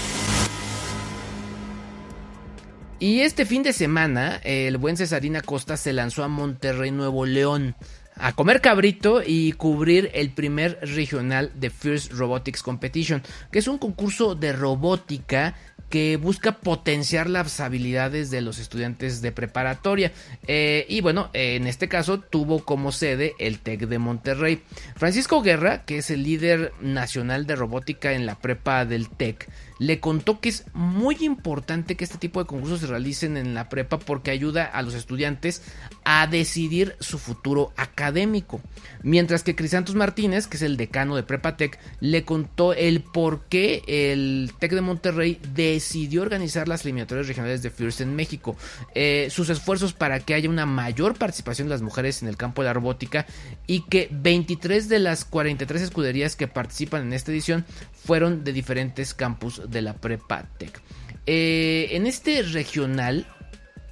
Y 3.02 3.22
este 3.22 3.46
fin 3.46 3.64
de 3.64 3.72
semana, 3.74 4.42
el 4.44 4.78
buen 4.78 4.98
Cesarina 4.98 5.42
Costa 5.42 5.78
se 5.78 5.94
lanzó 5.94 6.24
a 6.24 6.28
Monterrey, 6.28 6.92
Nuevo 6.92 7.26
León 7.26 7.76
a 8.20 8.34
comer 8.34 8.62
cabrito 8.62 9.22
y 9.26 9.54
cubrir 9.54 10.12
el 10.14 10.32
primer 10.32 10.80
regional 10.82 11.52
de 11.56 11.70
First 11.70 12.12
Robotics 12.12 12.62
Competition, 12.62 13.24
que 13.52 13.60
es 13.60 13.68
un 13.68 13.78
concurso 13.78 14.36
de 14.36 14.54
robótica 14.54 15.56
que 15.90 16.18
busca 16.18 16.54
potenciar 16.54 17.30
las 17.30 17.60
habilidades 17.60 18.30
de 18.30 18.42
los 18.42 18.60
estudiantes 18.60 19.22
de 19.22 19.32
preparatoria. 19.32 20.12
Eh, 20.48 20.86
y 20.88 21.02
bueno, 21.02 21.30
en 21.34 21.68
este 21.68 21.88
caso 21.88 22.20
tuvo 22.20 22.64
como 22.64 22.92
sede 22.92 23.34
el 23.40 23.60
TEC 23.60 23.88
de 23.88 24.00
Monterrey. 24.00 24.62
Francisco 24.96 25.42
Guerra, 25.42 25.86
que 25.86 25.98
es 25.98 26.12
el 26.12 26.24
líder 26.24 26.74
nacional 26.80 27.48
de 27.48 27.56
robótica 27.56 28.14
en 28.14 28.26
la 28.26 28.36
prepa 28.36 28.86
del 28.86 29.10
TEC, 29.10 29.50
le 29.80 30.00
contó 30.00 30.42
que 30.42 30.50
es 30.50 30.66
muy 30.74 31.18
importante 31.22 31.96
que 31.96 32.04
este 32.04 32.18
tipo 32.18 32.40
de 32.42 32.46
concursos 32.46 32.82
se 32.82 32.88
realicen 32.88 33.38
en 33.38 33.54
la 33.54 33.70
prepa 33.70 33.98
porque 33.98 34.30
ayuda 34.30 34.66
a 34.66 34.82
los 34.82 34.94
estudiantes 34.94 35.64
a 36.04 36.28
decidir 36.28 36.96
su 37.00 37.18
futuro 37.18 37.72
académico. 37.78 38.62
Mientras 39.04 39.44
que 39.44 39.56
Crisantos 39.56 39.96
Martínez, 39.96 40.48
que 40.48 40.58
es 40.58 40.64
el 40.64 40.76
decano 40.76 41.16
de 41.16 41.24
Prepatec, 41.24 41.80
le 42.02 42.26
contó 42.26 42.74
el 42.74 43.02
por 43.02 43.46
qué 43.46 43.82
el 43.88 44.52
TEC 44.60 44.74
de 44.74 44.82
Monterrey 44.82 45.40
decidió 45.54 45.79
organizar 46.20 46.68
las 46.68 46.84
eliminatorias 46.84 47.28
regionales 47.28 47.62
de 47.62 47.70
FIRST 47.70 48.02
en 48.02 48.16
México. 48.16 48.56
Eh, 48.96 49.28
sus 49.32 49.50
esfuerzos 49.50 49.94
para 49.94 50.20
que 50.20 50.34
haya 50.34 50.50
una 50.50 50.66
mayor 50.66 51.18
participación 51.18 51.68
de 51.68 51.74
las 51.74 51.82
mujeres 51.82 52.22
en 52.22 52.28
el 52.28 52.38
campo 52.38 52.62
de 52.62 52.68
la 52.68 52.74
robótica 52.74 53.26
y 53.68 53.82
que 53.82 54.10
23 54.12 54.90
de 54.90 55.00
las 55.00 55.26
43 55.26 55.82
escuderías 55.82 56.36
que 56.36 56.48
participan 56.48 57.04
en 57.04 57.14
esta 57.14 57.32
edición 57.32 57.66
fueron 57.94 58.44
de 58.44 58.54
diferentes 58.54 59.14
campus 59.14 59.62
de 59.70 59.82
la 59.82 59.94
Prepa 59.94 60.48
Tech. 60.58 60.82
Eh, 61.26 61.90
en 61.92 62.08
este 62.08 62.42
regional, 62.42 63.28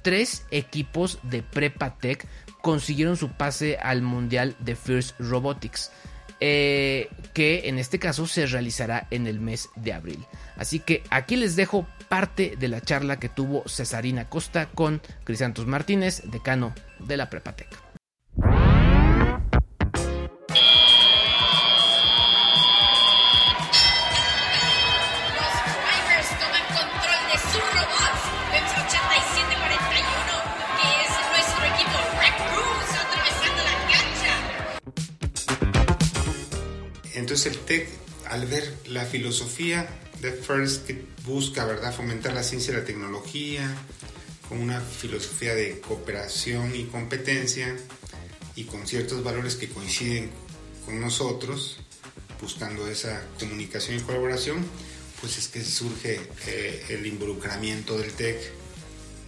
tres 0.02 0.44
equipos 0.50 1.18
de 1.22 1.42
Prepa 1.42 1.98
Tech 1.98 2.26
consiguieron 2.62 3.16
su 3.16 3.30
pase 3.30 3.76
al 3.76 4.02
Mundial 4.02 4.56
de 4.58 4.74
First 4.74 5.18
Robotics. 5.18 5.90
Eh, 6.40 7.08
que 7.34 7.68
en 7.68 7.78
este 7.78 7.98
caso 7.98 8.26
se 8.26 8.46
realizará 8.46 9.08
en 9.10 9.26
el 9.26 9.40
mes 9.40 9.70
de 9.74 9.92
abril. 9.92 10.24
Así 10.56 10.78
que 10.78 11.02
aquí 11.10 11.36
les 11.36 11.56
dejo 11.56 11.86
parte 12.08 12.54
de 12.58 12.68
la 12.68 12.80
charla 12.80 13.18
que 13.18 13.28
tuvo 13.28 13.64
Cesarina 13.68 14.28
Costa 14.28 14.68
con 14.74 15.02
Crisantos 15.24 15.66
Martínez, 15.66 16.22
decano 16.30 16.74
de 17.00 17.16
la 17.16 17.28
Prepatec. 17.28 17.87
Entonces 37.38 37.56
el 37.56 37.66
TEC, 37.66 37.88
al 38.26 38.46
ver 38.46 38.74
la 38.86 39.04
filosofía 39.04 39.88
de 40.20 40.32
FIRST 40.32 40.86
que 40.86 41.04
busca, 41.24 41.64
¿verdad?, 41.66 41.94
fomentar 41.94 42.32
la 42.32 42.42
ciencia 42.42 42.72
y 42.72 42.78
la 42.78 42.84
tecnología, 42.84 43.76
con 44.48 44.58
una 44.58 44.80
filosofía 44.80 45.54
de 45.54 45.78
cooperación 45.78 46.74
y 46.74 46.86
competencia 46.86 47.76
y 48.56 48.64
con 48.64 48.88
ciertos 48.88 49.22
valores 49.22 49.54
que 49.54 49.68
coinciden 49.68 50.30
con 50.84 51.00
nosotros, 51.00 51.78
buscando 52.40 52.88
esa 52.88 53.24
comunicación 53.38 53.98
y 53.98 54.00
colaboración, 54.00 54.66
pues 55.20 55.38
es 55.38 55.46
que 55.46 55.62
surge 55.62 56.18
eh, 56.48 56.86
el 56.88 57.06
involucramiento 57.06 57.96
del 57.98 58.14
TEC 58.14 58.50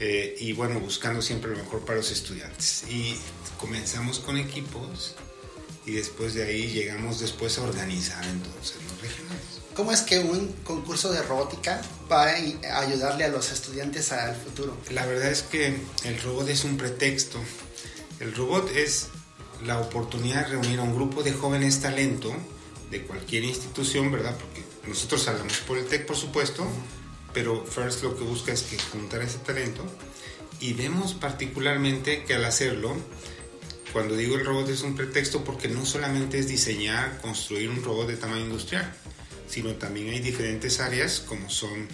eh, 0.00 0.34
y 0.40 0.52
bueno, 0.52 0.80
buscando 0.80 1.22
siempre 1.22 1.52
lo 1.52 1.58
mejor 1.58 1.84
para 1.84 1.98
los 1.98 2.10
estudiantes. 2.10 2.86
Y 2.90 3.14
comenzamos 3.56 4.18
con 4.18 4.36
equipos 4.36 5.14
y 5.86 5.92
después 5.92 6.34
de 6.34 6.44
ahí 6.44 6.68
llegamos 6.68 7.20
después 7.20 7.58
a 7.58 7.62
organizar 7.62 8.24
entonces 8.24 8.76
los 8.84 9.00
regionales. 9.00 9.42
¿Cómo 9.74 9.92
es 9.92 10.02
que 10.02 10.18
un 10.18 10.48
concurso 10.64 11.12
de 11.12 11.22
robótica 11.22 11.80
va 12.10 12.24
a 12.24 12.80
ayudarle 12.80 13.24
a 13.24 13.28
los 13.28 13.50
estudiantes 13.50 14.12
al 14.12 14.36
futuro? 14.36 14.76
La 14.90 15.06
verdad 15.06 15.30
es 15.30 15.42
que 15.42 15.76
el 16.04 16.20
robot 16.22 16.48
es 16.48 16.64
un 16.64 16.76
pretexto. 16.76 17.38
El 18.18 18.34
robot 18.34 18.70
es 18.76 19.08
la 19.64 19.78
oportunidad 19.78 20.46
de 20.46 20.52
reunir 20.52 20.80
a 20.80 20.82
un 20.82 20.94
grupo 20.94 21.22
de 21.22 21.32
jóvenes 21.32 21.80
talento 21.80 22.32
de 22.90 23.02
cualquier 23.02 23.44
institución, 23.44 24.10
¿verdad? 24.10 24.36
Porque 24.36 24.64
nosotros 24.86 25.26
hablamos 25.28 25.58
por 25.58 25.78
el 25.78 25.86
TEC, 25.86 26.06
por 26.06 26.16
supuesto, 26.16 26.66
pero 27.32 27.64
First 27.64 28.02
lo 28.02 28.16
que 28.16 28.24
busca 28.24 28.52
es 28.52 28.62
que 28.62 28.78
juntar 28.78 29.22
ese 29.22 29.38
talento 29.38 29.84
y 30.60 30.74
vemos 30.74 31.14
particularmente 31.14 32.24
que 32.24 32.34
al 32.34 32.44
hacerlo 32.44 32.96
cuando 33.92 34.16
digo 34.16 34.36
el 34.36 34.44
robot 34.44 34.68
es 34.68 34.82
un 34.82 34.94
pretexto 34.94 35.42
porque 35.44 35.68
no 35.68 35.84
solamente 35.84 36.38
es 36.38 36.48
diseñar, 36.48 37.20
construir 37.20 37.68
un 37.70 37.82
robot 37.82 38.08
de 38.08 38.16
tamaño 38.16 38.44
industrial, 38.44 38.92
sino 39.48 39.74
también 39.74 40.10
hay 40.10 40.20
diferentes 40.20 40.80
áreas 40.80 41.20
como 41.20 41.50
son 41.50 41.88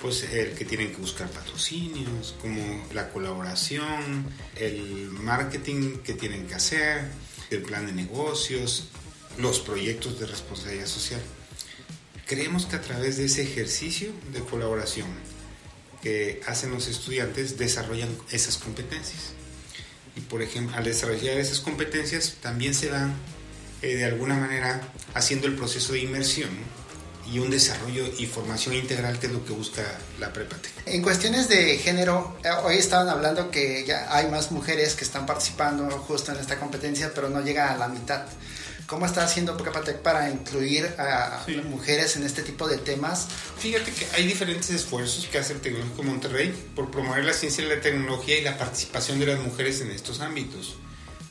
pues 0.00 0.22
el 0.24 0.52
que 0.52 0.64
tienen 0.64 0.92
que 0.92 0.98
buscar 0.98 1.28
patrocinios, 1.28 2.36
como 2.40 2.86
la 2.92 3.10
colaboración, 3.10 4.26
el 4.54 5.08
marketing 5.10 5.98
que 6.04 6.14
tienen 6.14 6.46
que 6.46 6.54
hacer, 6.54 7.10
el 7.50 7.62
plan 7.62 7.86
de 7.86 7.92
negocios, 7.92 8.88
los 9.38 9.58
proyectos 9.58 10.20
de 10.20 10.26
responsabilidad 10.26 10.86
social. 10.86 11.20
Creemos 12.26 12.66
que 12.66 12.76
a 12.76 12.80
través 12.80 13.16
de 13.16 13.24
ese 13.24 13.42
ejercicio 13.42 14.12
de 14.32 14.40
colaboración 14.40 15.08
que 16.00 16.42
hacen 16.46 16.70
los 16.70 16.86
estudiantes 16.86 17.58
desarrollan 17.58 18.10
esas 18.30 18.56
competencias 18.58 19.32
y 20.16 20.20
por 20.20 20.42
ejemplo 20.42 20.76
al 20.76 20.84
desarrollar 20.84 21.38
esas 21.38 21.60
competencias 21.60 22.36
también 22.40 22.74
se 22.74 22.90
van 22.90 23.14
eh, 23.82 23.96
de 23.96 24.04
alguna 24.04 24.36
manera 24.36 24.80
haciendo 25.14 25.46
el 25.46 25.54
proceso 25.54 25.92
de 25.92 26.00
inmersión 26.00 26.50
y 27.32 27.38
un 27.38 27.50
desarrollo 27.50 28.06
y 28.18 28.26
formación 28.26 28.74
integral 28.74 29.18
que 29.18 29.26
es 29.26 29.32
lo 29.32 29.44
que 29.44 29.52
busca 29.52 29.82
la 30.18 30.32
prepate. 30.32 30.70
En 30.86 31.02
cuestiones 31.02 31.48
de 31.48 31.76
género, 31.76 32.38
eh, 32.42 32.48
hoy 32.64 32.76
estaban 32.76 33.08
hablando 33.08 33.50
que 33.50 33.84
ya 33.86 34.06
hay 34.14 34.28
más 34.28 34.50
mujeres 34.50 34.94
que 34.94 35.04
están 35.04 35.26
participando 35.26 35.88
justo 35.90 36.32
en 36.32 36.38
esta 36.38 36.58
competencia, 36.58 37.12
pero 37.14 37.28
no 37.28 37.42
llega 37.42 37.72
a 37.72 37.76
la 37.76 37.88
mitad. 37.88 38.22
¿Cómo 38.88 39.04
está 39.04 39.22
haciendo 39.22 39.54
Prepatec 39.54 39.98
para 39.98 40.30
incluir 40.30 40.86
a 40.96 41.44
mujeres 41.68 42.16
en 42.16 42.22
este 42.22 42.40
tipo 42.42 42.66
de 42.66 42.78
temas? 42.78 43.28
Fíjate 43.58 43.92
que 43.92 44.06
hay 44.14 44.26
diferentes 44.26 44.70
esfuerzos 44.70 45.26
que 45.26 45.36
hace 45.36 45.52
el 45.52 45.60
Tecnológico 45.60 46.04
Monterrey 46.04 46.54
por 46.74 46.90
promover 46.90 47.22
la 47.22 47.34
ciencia 47.34 47.62
y 47.62 47.68
la 47.68 47.82
tecnología 47.82 48.38
y 48.38 48.42
la 48.44 48.56
participación 48.56 49.20
de 49.20 49.26
las 49.26 49.40
mujeres 49.40 49.82
en 49.82 49.90
estos 49.90 50.20
ámbitos. 50.20 50.76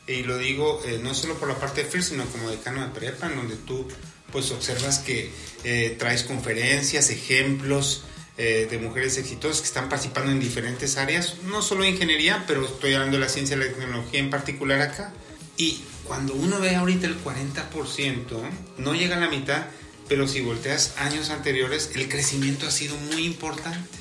Y 0.06 0.22
lo 0.22 0.38
digo 0.38 0.84
eh, 0.86 1.00
no 1.02 1.16
solo 1.16 1.34
por 1.40 1.48
la 1.48 1.56
parte 1.56 1.84
de 1.84 1.90
FIR, 1.90 2.04
sino 2.04 2.26
como 2.26 2.52
decano 2.52 2.84
de 2.84 2.90
prepa, 2.90 3.26
en 3.26 3.38
donde 3.38 3.56
tú 3.56 3.88
pues 4.32 4.52
observas 4.52 5.00
que 5.00 5.32
eh, 5.64 5.96
traes 5.98 6.22
conferencias, 6.22 7.10
ejemplos, 7.10 8.04
eh, 8.38 8.68
de 8.70 8.78
mujeres 8.78 9.18
exitosas 9.18 9.62
que 9.62 9.68
están 9.68 9.90
participando 9.90 10.32
en 10.32 10.40
diferentes 10.40 10.96
áreas, 10.96 11.38
no 11.46 11.64
solo 11.64 11.86
ingeniería, 11.86 12.44
pero 12.46 12.64
estoy 12.64 12.94
hablando 12.94 13.18
de 13.18 13.22
la 13.24 13.30
ciencia 13.30 13.58
y 13.58 13.62
la 13.62 13.66
tecnología 13.66 14.20
en 14.20 14.30
particular 14.30 14.80
acá. 14.80 15.12
Y 15.58 15.82
cuando 16.08 16.34
uno 16.34 16.60
ve 16.60 16.76
ahorita 16.76 17.06
el 17.06 17.22
40%, 17.22 18.24
no 18.78 18.96
llega 18.96 19.18
a 19.18 19.20
la 19.20 19.30
mitad, 19.30 19.66
pero 20.08 20.28
si 20.28 20.42
volteas 20.42 20.96
años 20.98 21.30
anteriores, 21.30 21.92
el 21.96 22.08
crecimiento 22.08 22.66
ha 22.66 22.72
sido 22.72 22.96
muy 23.12 23.26
importante. 23.26 23.98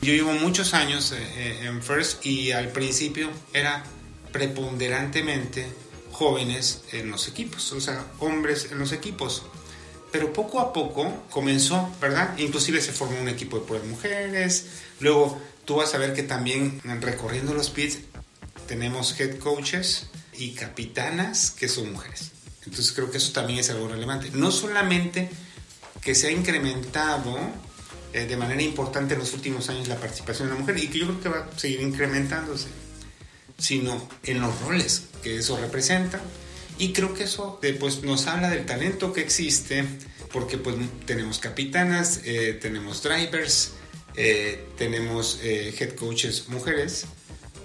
Yo 0.00 0.12
llevo 0.12 0.32
muchos 0.32 0.74
años 0.74 1.12
eh, 1.12 1.18
eh, 1.18 1.66
en 1.66 1.82
First 1.82 2.24
y 2.24 2.52
al 2.52 2.68
principio 2.68 3.30
era 3.52 3.82
preponderantemente 4.30 5.66
jóvenes 6.12 6.82
en 6.92 7.10
los 7.10 7.26
equipos, 7.26 7.72
o 7.72 7.80
sea, 7.80 8.06
hombres 8.20 8.68
en 8.70 8.78
los 8.78 8.92
equipos. 8.92 9.42
Pero 10.12 10.32
poco 10.32 10.60
a 10.60 10.72
poco 10.72 11.24
comenzó, 11.30 11.92
¿verdad? 12.00 12.38
Inclusive 12.38 12.80
se 12.80 12.92
formó 12.92 13.20
un 13.20 13.28
equipo 13.28 13.58
de 13.58 13.66
puras 13.66 13.84
mujeres. 13.84 14.66
Luego 15.00 15.40
tú 15.64 15.76
vas 15.76 15.94
a 15.94 15.98
ver 15.98 16.14
que 16.14 16.22
también 16.22 16.80
recorriendo 17.00 17.52
los 17.52 17.68
pits 17.70 17.98
tenemos 18.66 19.18
head 19.18 19.38
coaches 19.38 20.08
y 20.38 20.52
capitanas 20.52 21.50
que 21.50 21.68
son 21.68 21.92
mujeres. 21.92 22.30
Entonces 22.64 22.92
creo 22.92 23.10
que 23.10 23.18
eso 23.18 23.32
también 23.32 23.58
es 23.58 23.70
algo 23.70 23.88
relevante. 23.88 24.30
No 24.32 24.50
solamente 24.52 25.28
que 26.00 26.14
se 26.14 26.28
ha 26.28 26.30
incrementado 26.30 27.36
eh, 28.12 28.26
de 28.26 28.36
manera 28.36 28.62
importante 28.62 29.14
en 29.14 29.20
los 29.20 29.32
últimos 29.34 29.68
años 29.68 29.88
la 29.88 29.96
participación 29.96 30.48
de 30.48 30.54
la 30.54 30.60
mujer 30.60 30.78
y 30.78 30.88
que 30.88 30.98
yo 31.00 31.06
creo 31.06 31.20
que 31.20 31.28
va 31.28 31.48
a 31.52 31.58
seguir 31.58 31.80
incrementándose, 31.80 32.68
sino 33.58 34.08
en 34.22 34.40
los 34.40 34.60
roles 34.60 35.04
que 35.22 35.38
eso 35.38 35.58
representa. 35.58 36.20
Y 36.78 36.92
creo 36.92 37.12
que 37.12 37.24
eso 37.24 37.58
eh, 37.62 37.76
pues, 37.78 38.02
nos 38.02 38.26
habla 38.28 38.48
del 38.50 38.64
talento 38.64 39.12
que 39.12 39.22
existe, 39.22 39.84
porque 40.32 40.58
pues, 40.58 40.76
tenemos 41.06 41.38
capitanas, 41.40 42.20
eh, 42.24 42.56
tenemos 42.60 43.02
drivers, 43.02 43.72
tenemos 44.76 45.38
head 45.42 45.94
coaches 45.94 46.48
mujeres, 46.48 47.06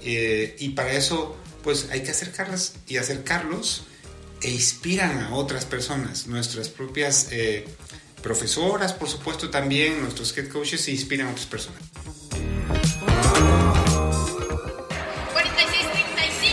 y 0.04 0.70
para 0.70 0.94
eso 0.94 1.36
pues 1.64 1.88
hay 1.92 2.04
que 2.04 2.12
acercarlas 2.12 2.74
y 2.88 2.98
acercarlos 2.98 3.86
e 4.42 4.52
inspiran 4.52 5.20
a 5.22 5.34
otras 5.34 5.66
personas, 5.66 6.28
nuestras 6.28 6.70
propias 6.70 7.30
profesoras, 8.24 8.94
por 8.94 9.10
supuesto, 9.10 9.50
también 9.50 10.02
nuestros 10.02 10.36
head 10.38 10.48
coaches 10.48 10.82
se 10.82 10.92
inspiran 10.92 11.28
a 11.28 11.32
otras 11.32 11.46
personas. 11.46 11.82
46-35 11.84 12.42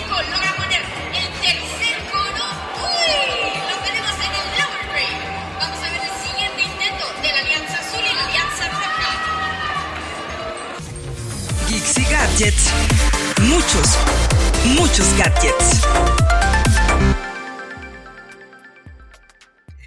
logra 0.08 0.56
poner 0.56 0.82
el 1.14 1.28
tercer 1.40 1.98
cono. 2.10 2.44
¡Uy! 2.82 3.54
Lo 3.70 3.76
tenemos 3.86 4.16
en 4.18 4.32
el 4.34 4.46
lower 4.58 4.84
grade. 4.90 5.20
Vamos 5.58 5.78
a 5.78 5.86
ver 5.90 6.02
el 6.02 6.14
siguiente 6.26 6.60
intento 6.62 7.04
de 7.22 7.28
la 7.32 7.40
Alianza 7.40 7.76
Azul 7.78 8.02
y 8.02 8.12
la 8.14 8.24
Alianza 8.26 8.64
Roja. 8.68 9.12
Geeks 11.68 11.94
y 11.98 12.04
Gadgets. 12.04 12.64
Muchos, 13.42 13.88
muchos 14.76 15.06
gadgets. 15.16 16.19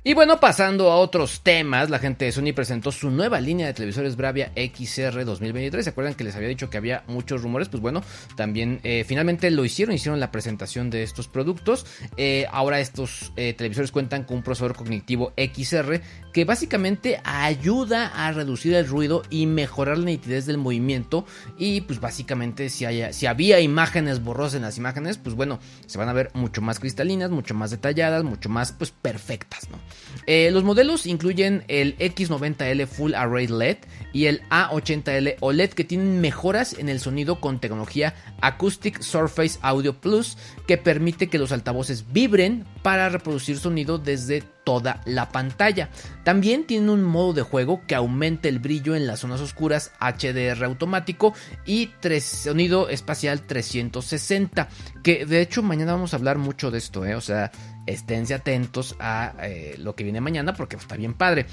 Y 0.05 0.15
bueno, 0.15 0.37
pasando 0.41 0.91
a 0.91 0.97
otros 0.97 1.43
temas, 1.43 1.89
la 1.89 1.97
gente 1.97 2.25
de 2.25 2.33
Sony 2.33 2.51
presentó 2.53 2.91
su 2.91 3.09
nueva 3.09 3.39
línea 3.39 3.67
de 3.67 3.73
televisores 3.73 4.17
Bravia 4.17 4.51
XR 4.53 5.23
2023. 5.23 5.81
¿Se 5.81 5.91
acuerdan 5.91 6.13
que 6.13 6.25
les 6.25 6.35
había 6.35 6.49
dicho 6.49 6.69
que 6.69 6.75
había 6.75 7.05
muchos 7.07 7.41
rumores? 7.41 7.69
Pues 7.69 7.81
bueno, 7.81 8.03
también 8.35 8.81
eh, 8.83 9.05
finalmente 9.07 9.49
lo 9.49 9.63
hicieron, 9.63 9.95
hicieron 9.95 10.19
la 10.19 10.29
presentación 10.29 10.89
de 10.89 11.03
estos 11.03 11.29
productos. 11.29 11.85
Eh, 12.17 12.45
ahora 12.51 12.81
estos 12.81 13.31
eh, 13.37 13.53
televisores 13.53 13.93
cuentan 13.93 14.25
con 14.25 14.35
un 14.37 14.43
procesador 14.43 14.75
cognitivo 14.75 15.31
XR 15.37 16.01
que 16.33 16.43
básicamente 16.43 17.21
ayuda 17.23 18.07
a 18.07 18.33
reducir 18.33 18.73
el 18.73 18.85
ruido 18.85 19.23
y 19.29 19.45
mejorar 19.45 19.99
la 19.99 20.05
nitidez 20.05 20.45
del 20.45 20.57
movimiento. 20.57 21.25
Y 21.57 21.79
pues 21.79 22.01
básicamente 22.01 22.69
si, 22.69 22.83
haya, 22.83 23.13
si 23.13 23.25
había 23.25 23.61
imágenes 23.61 24.21
borrosas 24.21 24.55
en 24.55 24.63
las 24.63 24.77
imágenes, 24.77 25.17
pues 25.17 25.33
bueno, 25.33 25.59
se 25.85 25.97
van 25.97 26.09
a 26.09 26.13
ver 26.13 26.29
mucho 26.33 26.61
más 26.61 26.81
cristalinas, 26.81 27.31
mucho 27.31 27.53
más 27.53 27.71
detalladas, 27.71 28.25
mucho 28.25 28.49
más 28.49 28.73
pues 28.73 28.91
perfectas, 28.91 29.69
¿no? 29.69 29.77
Eh, 30.25 30.49
los 30.51 30.63
modelos 30.63 31.05
incluyen 31.05 31.63
el 31.67 31.97
X90L 31.97 32.87
Full 32.87 33.13
Array 33.15 33.47
LED 33.47 33.77
y 34.13 34.25
el 34.25 34.41
A80L 34.49 35.37
OLED 35.39 35.69
que 35.71 35.83
tienen 35.83 36.21
mejoras 36.21 36.73
en 36.73 36.89
el 36.89 36.99
sonido 36.99 37.39
con 37.41 37.59
tecnología 37.59 38.13
Acoustic 38.41 39.01
Surface 39.01 39.59
Audio 39.61 39.99
Plus 39.99 40.37
que 40.67 40.77
permite 40.77 41.27
que 41.27 41.39
los 41.39 41.51
altavoces 41.51 42.11
vibren 42.11 42.65
para 42.83 43.09
reproducir 43.09 43.57
sonido 43.57 43.97
desde 43.97 44.43
toda 44.63 45.01
la 45.05 45.29
pantalla. 45.29 45.89
También 46.23 46.65
tiene 46.65 46.91
un 46.91 47.03
modo 47.03 47.33
de 47.33 47.41
juego 47.41 47.81
que 47.87 47.95
aumenta 47.95 48.47
el 48.47 48.59
brillo 48.59 48.95
en 48.95 49.07
las 49.07 49.19
zonas 49.19 49.41
oscuras 49.41 49.91
HDR 49.99 50.63
automático 50.63 51.33
y 51.65 51.91
sonido 52.21 52.89
espacial 52.89 53.41
360. 53.41 54.67
Que 55.03 55.25
de 55.25 55.41
hecho 55.41 55.63
mañana 55.63 55.93
vamos 55.93 56.13
a 56.13 56.17
hablar 56.17 56.37
mucho 56.37 56.71
de 56.71 56.77
esto, 56.77 57.05
¿eh? 57.05 57.15
o 57.15 57.21
sea, 57.21 57.51
esténse 57.85 58.33
atentos 58.33 58.95
a 58.99 59.33
eh, 59.41 59.75
lo 59.77 59.95
que 59.95 60.03
viene 60.03 60.21
mañana 60.21 60.53
porque 60.53 60.75
está 60.75 60.95
bien 60.95 61.13
padre. 61.13 61.45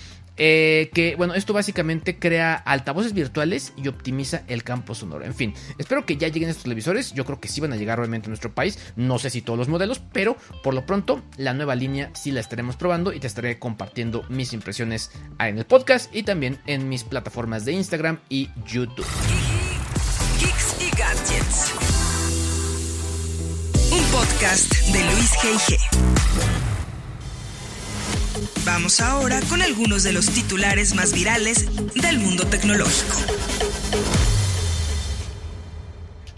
Eh, 0.42 0.88
que 0.94 1.16
bueno, 1.16 1.34
esto 1.34 1.52
básicamente 1.52 2.18
crea 2.18 2.54
altavoces 2.54 3.12
virtuales 3.12 3.74
y 3.76 3.88
optimiza 3.88 4.42
el 4.48 4.64
campo 4.64 4.94
sonoro. 4.94 5.26
En 5.26 5.34
fin, 5.34 5.52
espero 5.76 6.06
que 6.06 6.16
ya 6.16 6.28
lleguen 6.28 6.48
estos 6.48 6.62
televisores. 6.62 7.12
Yo 7.12 7.26
creo 7.26 7.40
que 7.40 7.48
sí 7.48 7.60
van 7.60 7.74
a 7.74 7.76
llegar 7.76 7.98
realmente 7.98 8.28
a 8.28 8.30
nuestro 8.30 8.54
país. 8.54 8.78
No 8.96 9.18
sé 9.18 9.28
si 9.28 9.42
todos 9.42 9.58
los 9.58 9.68
modelos, 9.68 10.00
pero 10.14 10.38
por 10.62 10.72
lo 10.72 10.86
pronto 10.86 11.22
la 11.36 11.52
nueva 11.52 11.74
línea 11.74 12.10
sí 12.14 12.30
la 12.32 12.40
estaremos 12.40 12.76
probando 12.76 13.12
y 13.12 13.20
te 13.20 13.26
estaré 13.26 13.58
compartiendo 13.58 14.24
mis 14.30 14.54
impresiones 14.54 15.10
en 15.38 15.58
el 15.58 15.66
podcast 15.66 16.14
y 16.16 16.22
también 16.22 16.58
en 16.66 16.88
mis 16.88 17.04
plataformas 17.04 17.66
de 17.66 17.72
Instagram 17.72 18.20
y 18.30 18.48
YouTube. 18.66 19.06
Un 23.92 24.04
podcast 24.04 24.72
de 24.86 25.04
Luis 25.04 25.32
G.I.G. 25.32 26.79
Vamos 28.64 29.00
ahora 29.00 29.40
con 29.48 29.62
algunos 29.62 30.02
de 30.02 30.12
los 30.12 30.26
titulares 30.26 30.94
más 30.94 31.12
virales 31.12 31.66
del 31.94 32.18
mundo 32.18 32.46
tecnológico. 32.46 33.16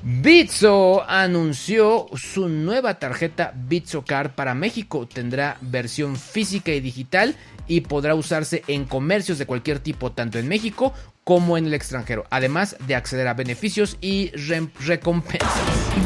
Bitso 0.04 1.08
anunció 1.08 2.08
su 2.14 2.48
nueva 2.48 2.98
tarjeta 2.98 3.52
Bitso 3.54 4.04
Card 4.04 4.32
para 4.32 4.54
México. 4.54 5.06
Tendrá 5.06 5.58
versión 5.60 6.16
física 6.16 6.72
y 6.72 6.80
digital 6.80 7.36
y 7.68 7.82
podrá 7.82 8.14
usarse 8.14 8.64
en 8.66 8.84
comercios 8.84 9.38
de 9.38 9.46
cualquier 9.46 9.78
tipo, 9.78 10.10
tanto 10.10 10.38
en 10.38 10.48
México 10.48 10.92
como 11.24 11.56
en 11.56 11.66
el 11.66 11.74
extranjero, 11.74 12.24
además 12.30 12.76
de 12.86 12.96
acceder 12.96 13.28
a 13.28 13.34
beneficios 13.34 13.96
y 14.00 14.32
recompensas. 14.84 15.52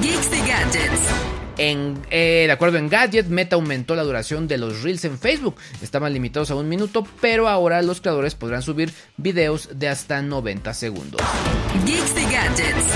Geeks 0.02 0.30
Gadgets. 0.30 1.45
En, 1.58 2.02
eh, 2.10 2.44
de 2.46 2.52
acuerdo 2.52 2.78
en 2.78 2.88
Gadget, 2.88 3.26
Meta 3.26 3.56
aumentó 3.56 3.94
la 3.94 4.02
duración 4.02 4.46
de 4.46 4.58
los 4.58 4.82
Reels 4.82 5.04
en 5.04 5.18
Facebook. 5.18 5.56
Estaban 5.82 6.12
limitados 6.12 6.50
a 6.50 6.54
un 6.54 6.68
minuto, 6.68 7.06
pero 7.20 7.48
ahora 7.48 7.80
los 7.82 8.00
creadores 8.00 8.34
podrán 8.34 8.62
subir 8.62 8.92
videos 9.16 9.70
de 9.74 9.88
hasta 9.88 10.20
90 10.20 10.74
segundos. 10.74 11.20
Geeks 11.86 12.14
Gadgets. 12.14 12.86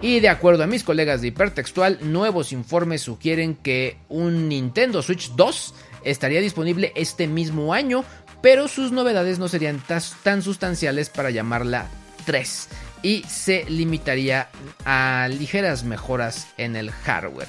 Y 0.00 0.20
de 0.20 0.28
acuerdo 0.28 0.64
a 0.64 0.66
mis 0.66 0.84
colegas 0.84 1.20
de 1.20 1.28
Hipertextual, 1.28 1.98
nuevos 2.02 2.52
informes 2.52 3.02
sugieren 3.02 3.56
que 3.56 3.98
un 4.08 4.48
Nintendo 4.48 5.02
Switch 5.02 5.32
2 5.34 5.74
estaría 6.04 6.40
disponible 6.40 6.92
este 6.94 7.26
mismo 7.26 7.74
año, 7.74 8.04
pero 8.40 8.68
sus 8.68 8.92
novedades 8.92 9.38
no 9.40 9.48
serían 9.48 9.82
tan 10.22 10.42
sustanciales 10.42 11.10
para 11.10 11.30
llamarla 11.30 11.88
3 12.26 12.68
y 13.02 13.24
se 13.28 13.64
limitaría 13.68 14.48
a 14.84 15.28
ligeras 15.30 15.84
mejoras 15.84 16.48
en 16.56 16.76
el 16.76 16.90
hardware. 16.90 17.48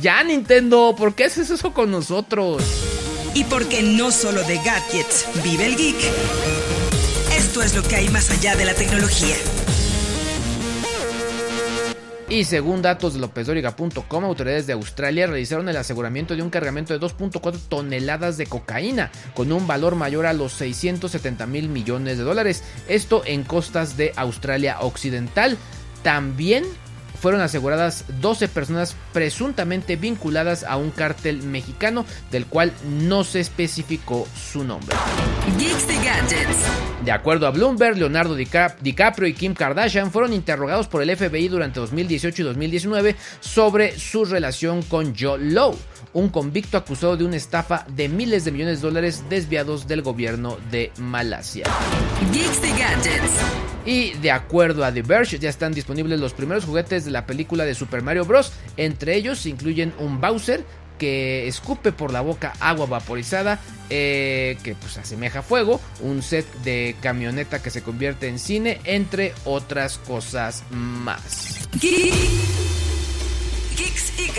ya 0.00 0.22
Nintendo, 0.24 0.94
¿por 0.96 1.14
qué 1.14 1.24
haces 1.24 1.50
eso 1.50 1.72
con 1.72 1.90
nosotros? 1.90 2.62
Y 3.34 3.44
porque 3.44 3.82
no 3.82 4.10
solo 4.10 4.42
de 4.44 4.56
gadgets 4.56 5.26
vive 5.42 5.66
el 5.66 5.76
geek. 5.76 5.96
Esto 7.36 7.62
es 7.62 7.74
lo 7.74 7.82
que 7.82 7.96
hay 7.96 8.08
más 8.08 8.30
allá 8.30 8.56
de 8.56 8.64
la 8.64 8.74
tecnología. 8.74 9.36
Y 12.28 12.42
según 12.44 12.82
datos 12.82 13.14
de 13.14 13.20
lopezoriga.com, 13.20 14.24
autoridades 14.24 14.66
de 14.66 14.72
Australia 14.72 15.28
realizaron 15.28 15.68
el 15.68 15.76
aseguramiento 15.76 16.34
de 16.34 16.42
un 16.42 16.50
cargamento 16.50 16.92
de 16.92 17.04
2.4 17.04 17.56
toneladas 17.68 18.36
de 18.36 18.46
cocaína, 18.46 19.12
con 19.34 19.52
un 19.52 19.68
valor 19.68 19.94
mayor 19.94 20.26
a 20.26 20.32
los 20.32 20.52
670 20.54 21.46
mil 21.46 21.68
millones 21.68 22.18
de 22.18 22.24
dólares. 22.24 22.64
Esto 22.88 23.22
en 23.24 23.44
costas 23.44 23.96
de 23.96 24.12
Australia 24.16 24.78
Occidental. 24.80 25.56
También 26.02 26.64
fueron 27.16 27.40
aseguradas 27.40 28.04
12 28.20 28.48
personas 28.48 28.96
presuntamente 29.12 29.96
vinculadas 29.96 30.64
a 30.64 30.76
un 30.76 30.90
cártel 30.90 31.42
mexicano 31.42 32.04
del 32.30 32.46
cual 32.46 32.72
no 32.88 33.24
se 33.24 33.40
especificó 33.40 34.26
su 34.34 34.64
nombre. 34.64 34.96
De 37.04 37.12
acuerdo 37.12 37.46
a 37.46 37.50
Bloomberg, 37.50 37.96
Leonardo 37.96 38.34
DiCaprio 38.34 39.28
y 39.28 39.34
Kim 39.34 39.54
Kardashian 39.54 40.10
fueron 40.10 40.32
interrogados 40.32 40.88
por 40.88 41.02
el 41.02 41.16
FBI 41.16 41.48
durante 41.48 41.80
2018 41.80 42.42
y 42.42 42.44
2019 42.44 43.16
sobre 43.40 43.98
su 43.98 44.24
relación 44.24 44.82
con 44.82 45.14
Joe 45.16 45.38
Lowe, 45.38 45.76
un 46.14 46.28
convicto 46.30 46.76
acusado 46.76 47.16
de 47.16 47.24
una 47.24 47.36
estafa 47.36 47.86
de 47.88 48.08
miles 48.08 48.44
de 48.44 48.52
millones 48.52 48.80
de 48.80 48.88
dólares 48.88 49.24
desviados 49.28 49.86
del 49.86 50.02
gobierno 50.02 50.58
de 50.70 50.90
Malasia. 50.98 51.66
Y 52.32 52.36
de 53.86 54.30
acuerdo 54.32 54.84
a 54.84 54.92
The 54.92 55.02
Verge, 55.02 55.38
ya 55.38 55.48
están 55.48 55.72
disponibles 55.72 56.18
los 56.18 56.32
primeros 56.32 56.64
juguetes 56.64 57.04
de 57.04 57.12
la 57.12 57.24
película 57.24 57.64
de 57.64 57.74
Super 57.74 58.02
Mario 58.02 58.24
Bros. 58.24 58.52
Entre 58.76 59.14
ellos 59.14 59.38
se 59.38 59.48
incluyen 59.50 59.94
un 59.98 60.20
Bowser 60.20 60.64
que 60.98 61.46
escupe 61.46 61.92
por 61.92 62.12
la 62.12 62.20
boca 62.20 62.54
agua 62.58 62.86
vaporizada 62.86 63.60
eh, 63.90 64.58
que 64.62 64.74
pues 64.74 64.98
asemeja 64.98 65.42
fuego, 65.42 65.80
un 66.00 66.22
set 66.22 66.46
de 66.64 66.96
camioneta 67.00 67.62
que 67.62 67.70
se 67.70 67.82
convierte 67.82 68.28
en 68.28 68.38
cine, 68.38 68.80
entre 68.84 69.32
otras 69.44 69.98
cosas 69.98 70.64
más. 70.70 71.68
Geeks 71.80 72.52
y 74.18 74.30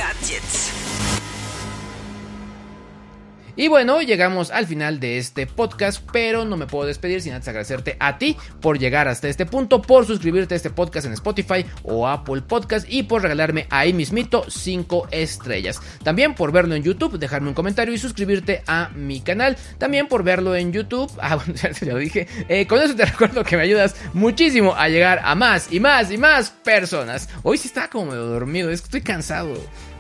Y 3.60 3.70
bueno, 3.70 4.04
llegamos 4.04 4.52
al 4.52 4.68
final 4.68 5.00
de 5.00 5.18
este 5.18 5.48
podcast, 5.48 6.08
pero 6.14 6.46
no 6.46 6.58
me 6.58 6.68
puedo 6.68 6.86
despedir 6.86 7.24
sin 7.24 7.34
antes 7.34 7.48
agradecerte 7.48 7.98
a 8.00 8.20
ti 8.20 8.38
por 8.62 8.78
llegar 8.78 9.08
hasta 9.08 9.30
este 9.30 9.48
punto, 9.48 9.82
por 9.82 10.06
suscribirte 10.06 10.54
a 10.54 10.58
este 10.58 10.70
podcast 10.70 11.08
en 11.08 11.14
Spotify 11.14 11.66
o 11.82 12.08
Apple 12.08 12.44
Podcast 12.44 12.86
y 12.88 13.02
por 13.02 13.24
regalarme 13.24 13.66
ahí 13.72 13.94
mismito 13.94 14.46
5 14.48 15.08
estrellas. 15.10 15.82
También 16.04 16.36
por 16.36 16.52
verlo 16.52 16.76
en 16.76 16.84
YouTube, 16.84 17.18
dejarme 17.18 17.48
un 17.48 17.56
comentario 17.56 17.96
y 17.96 17.98
suscribirte 17.98 18.62
a 18.68 18.90
mi 18.94 19.22
canal. 19.22 19.58
También 19.80 20.08
por 20.08 20.24
verlo 20.24 20.56
en 20.56 20.72
YouTube. 20.72 21.12
Ah, 21.30 21.36
bueno, 21.36 21.56
ya 21.56 21.72
te 21.72 21.86
lo 21.86 21.98
dije. 21.98 22.26
Eh, 22.48 22.68
con 22.68 22.80
eso 22.80 22.96
te 22.96 23.04
recuerdo 23.18 23.44
que 23.44 23.58
me 23.58 23.64
ayudas 23.64 23.96
muchísimo 24.14 24.76
a 24.76 24.88
llegar 24.88 25.20
a 25.26 25.36
más 25.36 25.74
y 25.74 25.82
más 25.82 26.10
y 26.10 26.18
más 26.18 26.52
personas. 26.52 27.28
Hoy 27.44 27.58
sí 27.58 27.68
estaba 27.68 27.90
como 27.90 28.16
dormido, 28.16 28.70
es 28.70 28.80
que 28.80 28.86
estoy 28.86 29.02
cansado. 29.02 29.58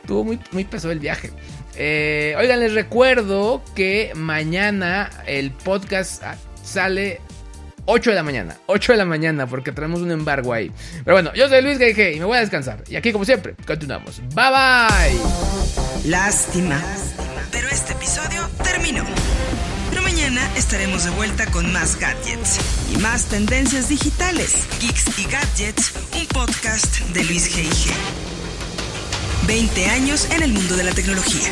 Estuvo 0.07 0.23
muy, 0.23 0.39
muy 0.53 0.63
pesado 0.63 0.93
el 0.93 0.99
viaje. 0.99 1.31
Eh, 1.75 2.33
oigan, 2.39 2.61
les 2.61 2.73
recuerdo 2.73 3.61
que 3.75 4.13
mañana 4.15 5.09
el 5.25 5.51
podcast 5.51 6.23
ah, 6.23 6.37
sale 6.63 7.19
8 7.87 8.11
de 8.11 8.15
la 8.15 8.23
mañana. 8.23 8.55
8 8.67 8.93
de 8.93 8.97
la 8.99 9.03
mañana 9.03 9.47
porque 9.47 9.73
tenemos 9.73 9.99
un 9.99 10.11
embargo 10.11 10.53
ahí. 10.53 10.71
Pero 11.03 11.15
bueno, 11.17 11.33
yo 11.33 11.49
soy 11.49 11.61
Luis 11.61 11.77
G.G. 11.77 12.15
y 12.15 12.19
me 12.19 12.25
voy 12.25 12.37
a 12.37 12.39
descansar. 12.39 12.85
Y 12.87 12.95
aquí 12.95 13.11
como 13.11 13.25
siempre, 13.25 13.55
continuamos. 13.65 14.21
Bye 14.33 14.49
bye. 14.49 16.09
Lástima. 16.09 16.81
Pero 17.51 17.67
este 17.67 17.91
episodio 17.91 18.49
terminó. 18.63 19.03
Pero 19.89 20.03
mañana 20.03 20.41
estaremos 20.55 21.03
de 21.03 21.11
vuelta 21.11 21.47
con 21.47 21.73
más 21.73 21.99
gadgets 21.99 22.61
y 22.93 22.97
más 22.99 23.25
tendencias 23.25 23.89
digitales. 23.89 24.69
Geeks 24.79 25.19
y 25.19 25.25
Gadgets, 25.25 25.91
un 26.17 26.25
podcast 26.27 26.97
de 27.09 27.25
Luis 27.25 27.53
G.I.G. 27.53 28.36
20 29.47 29.85
años 29.87 30.27
en 30.31 30.43
el 30.43 30.51
mundo 30.51 30.75
de 30.75 30.83
la 30.83 30.91
tecnología. 30.91 31.49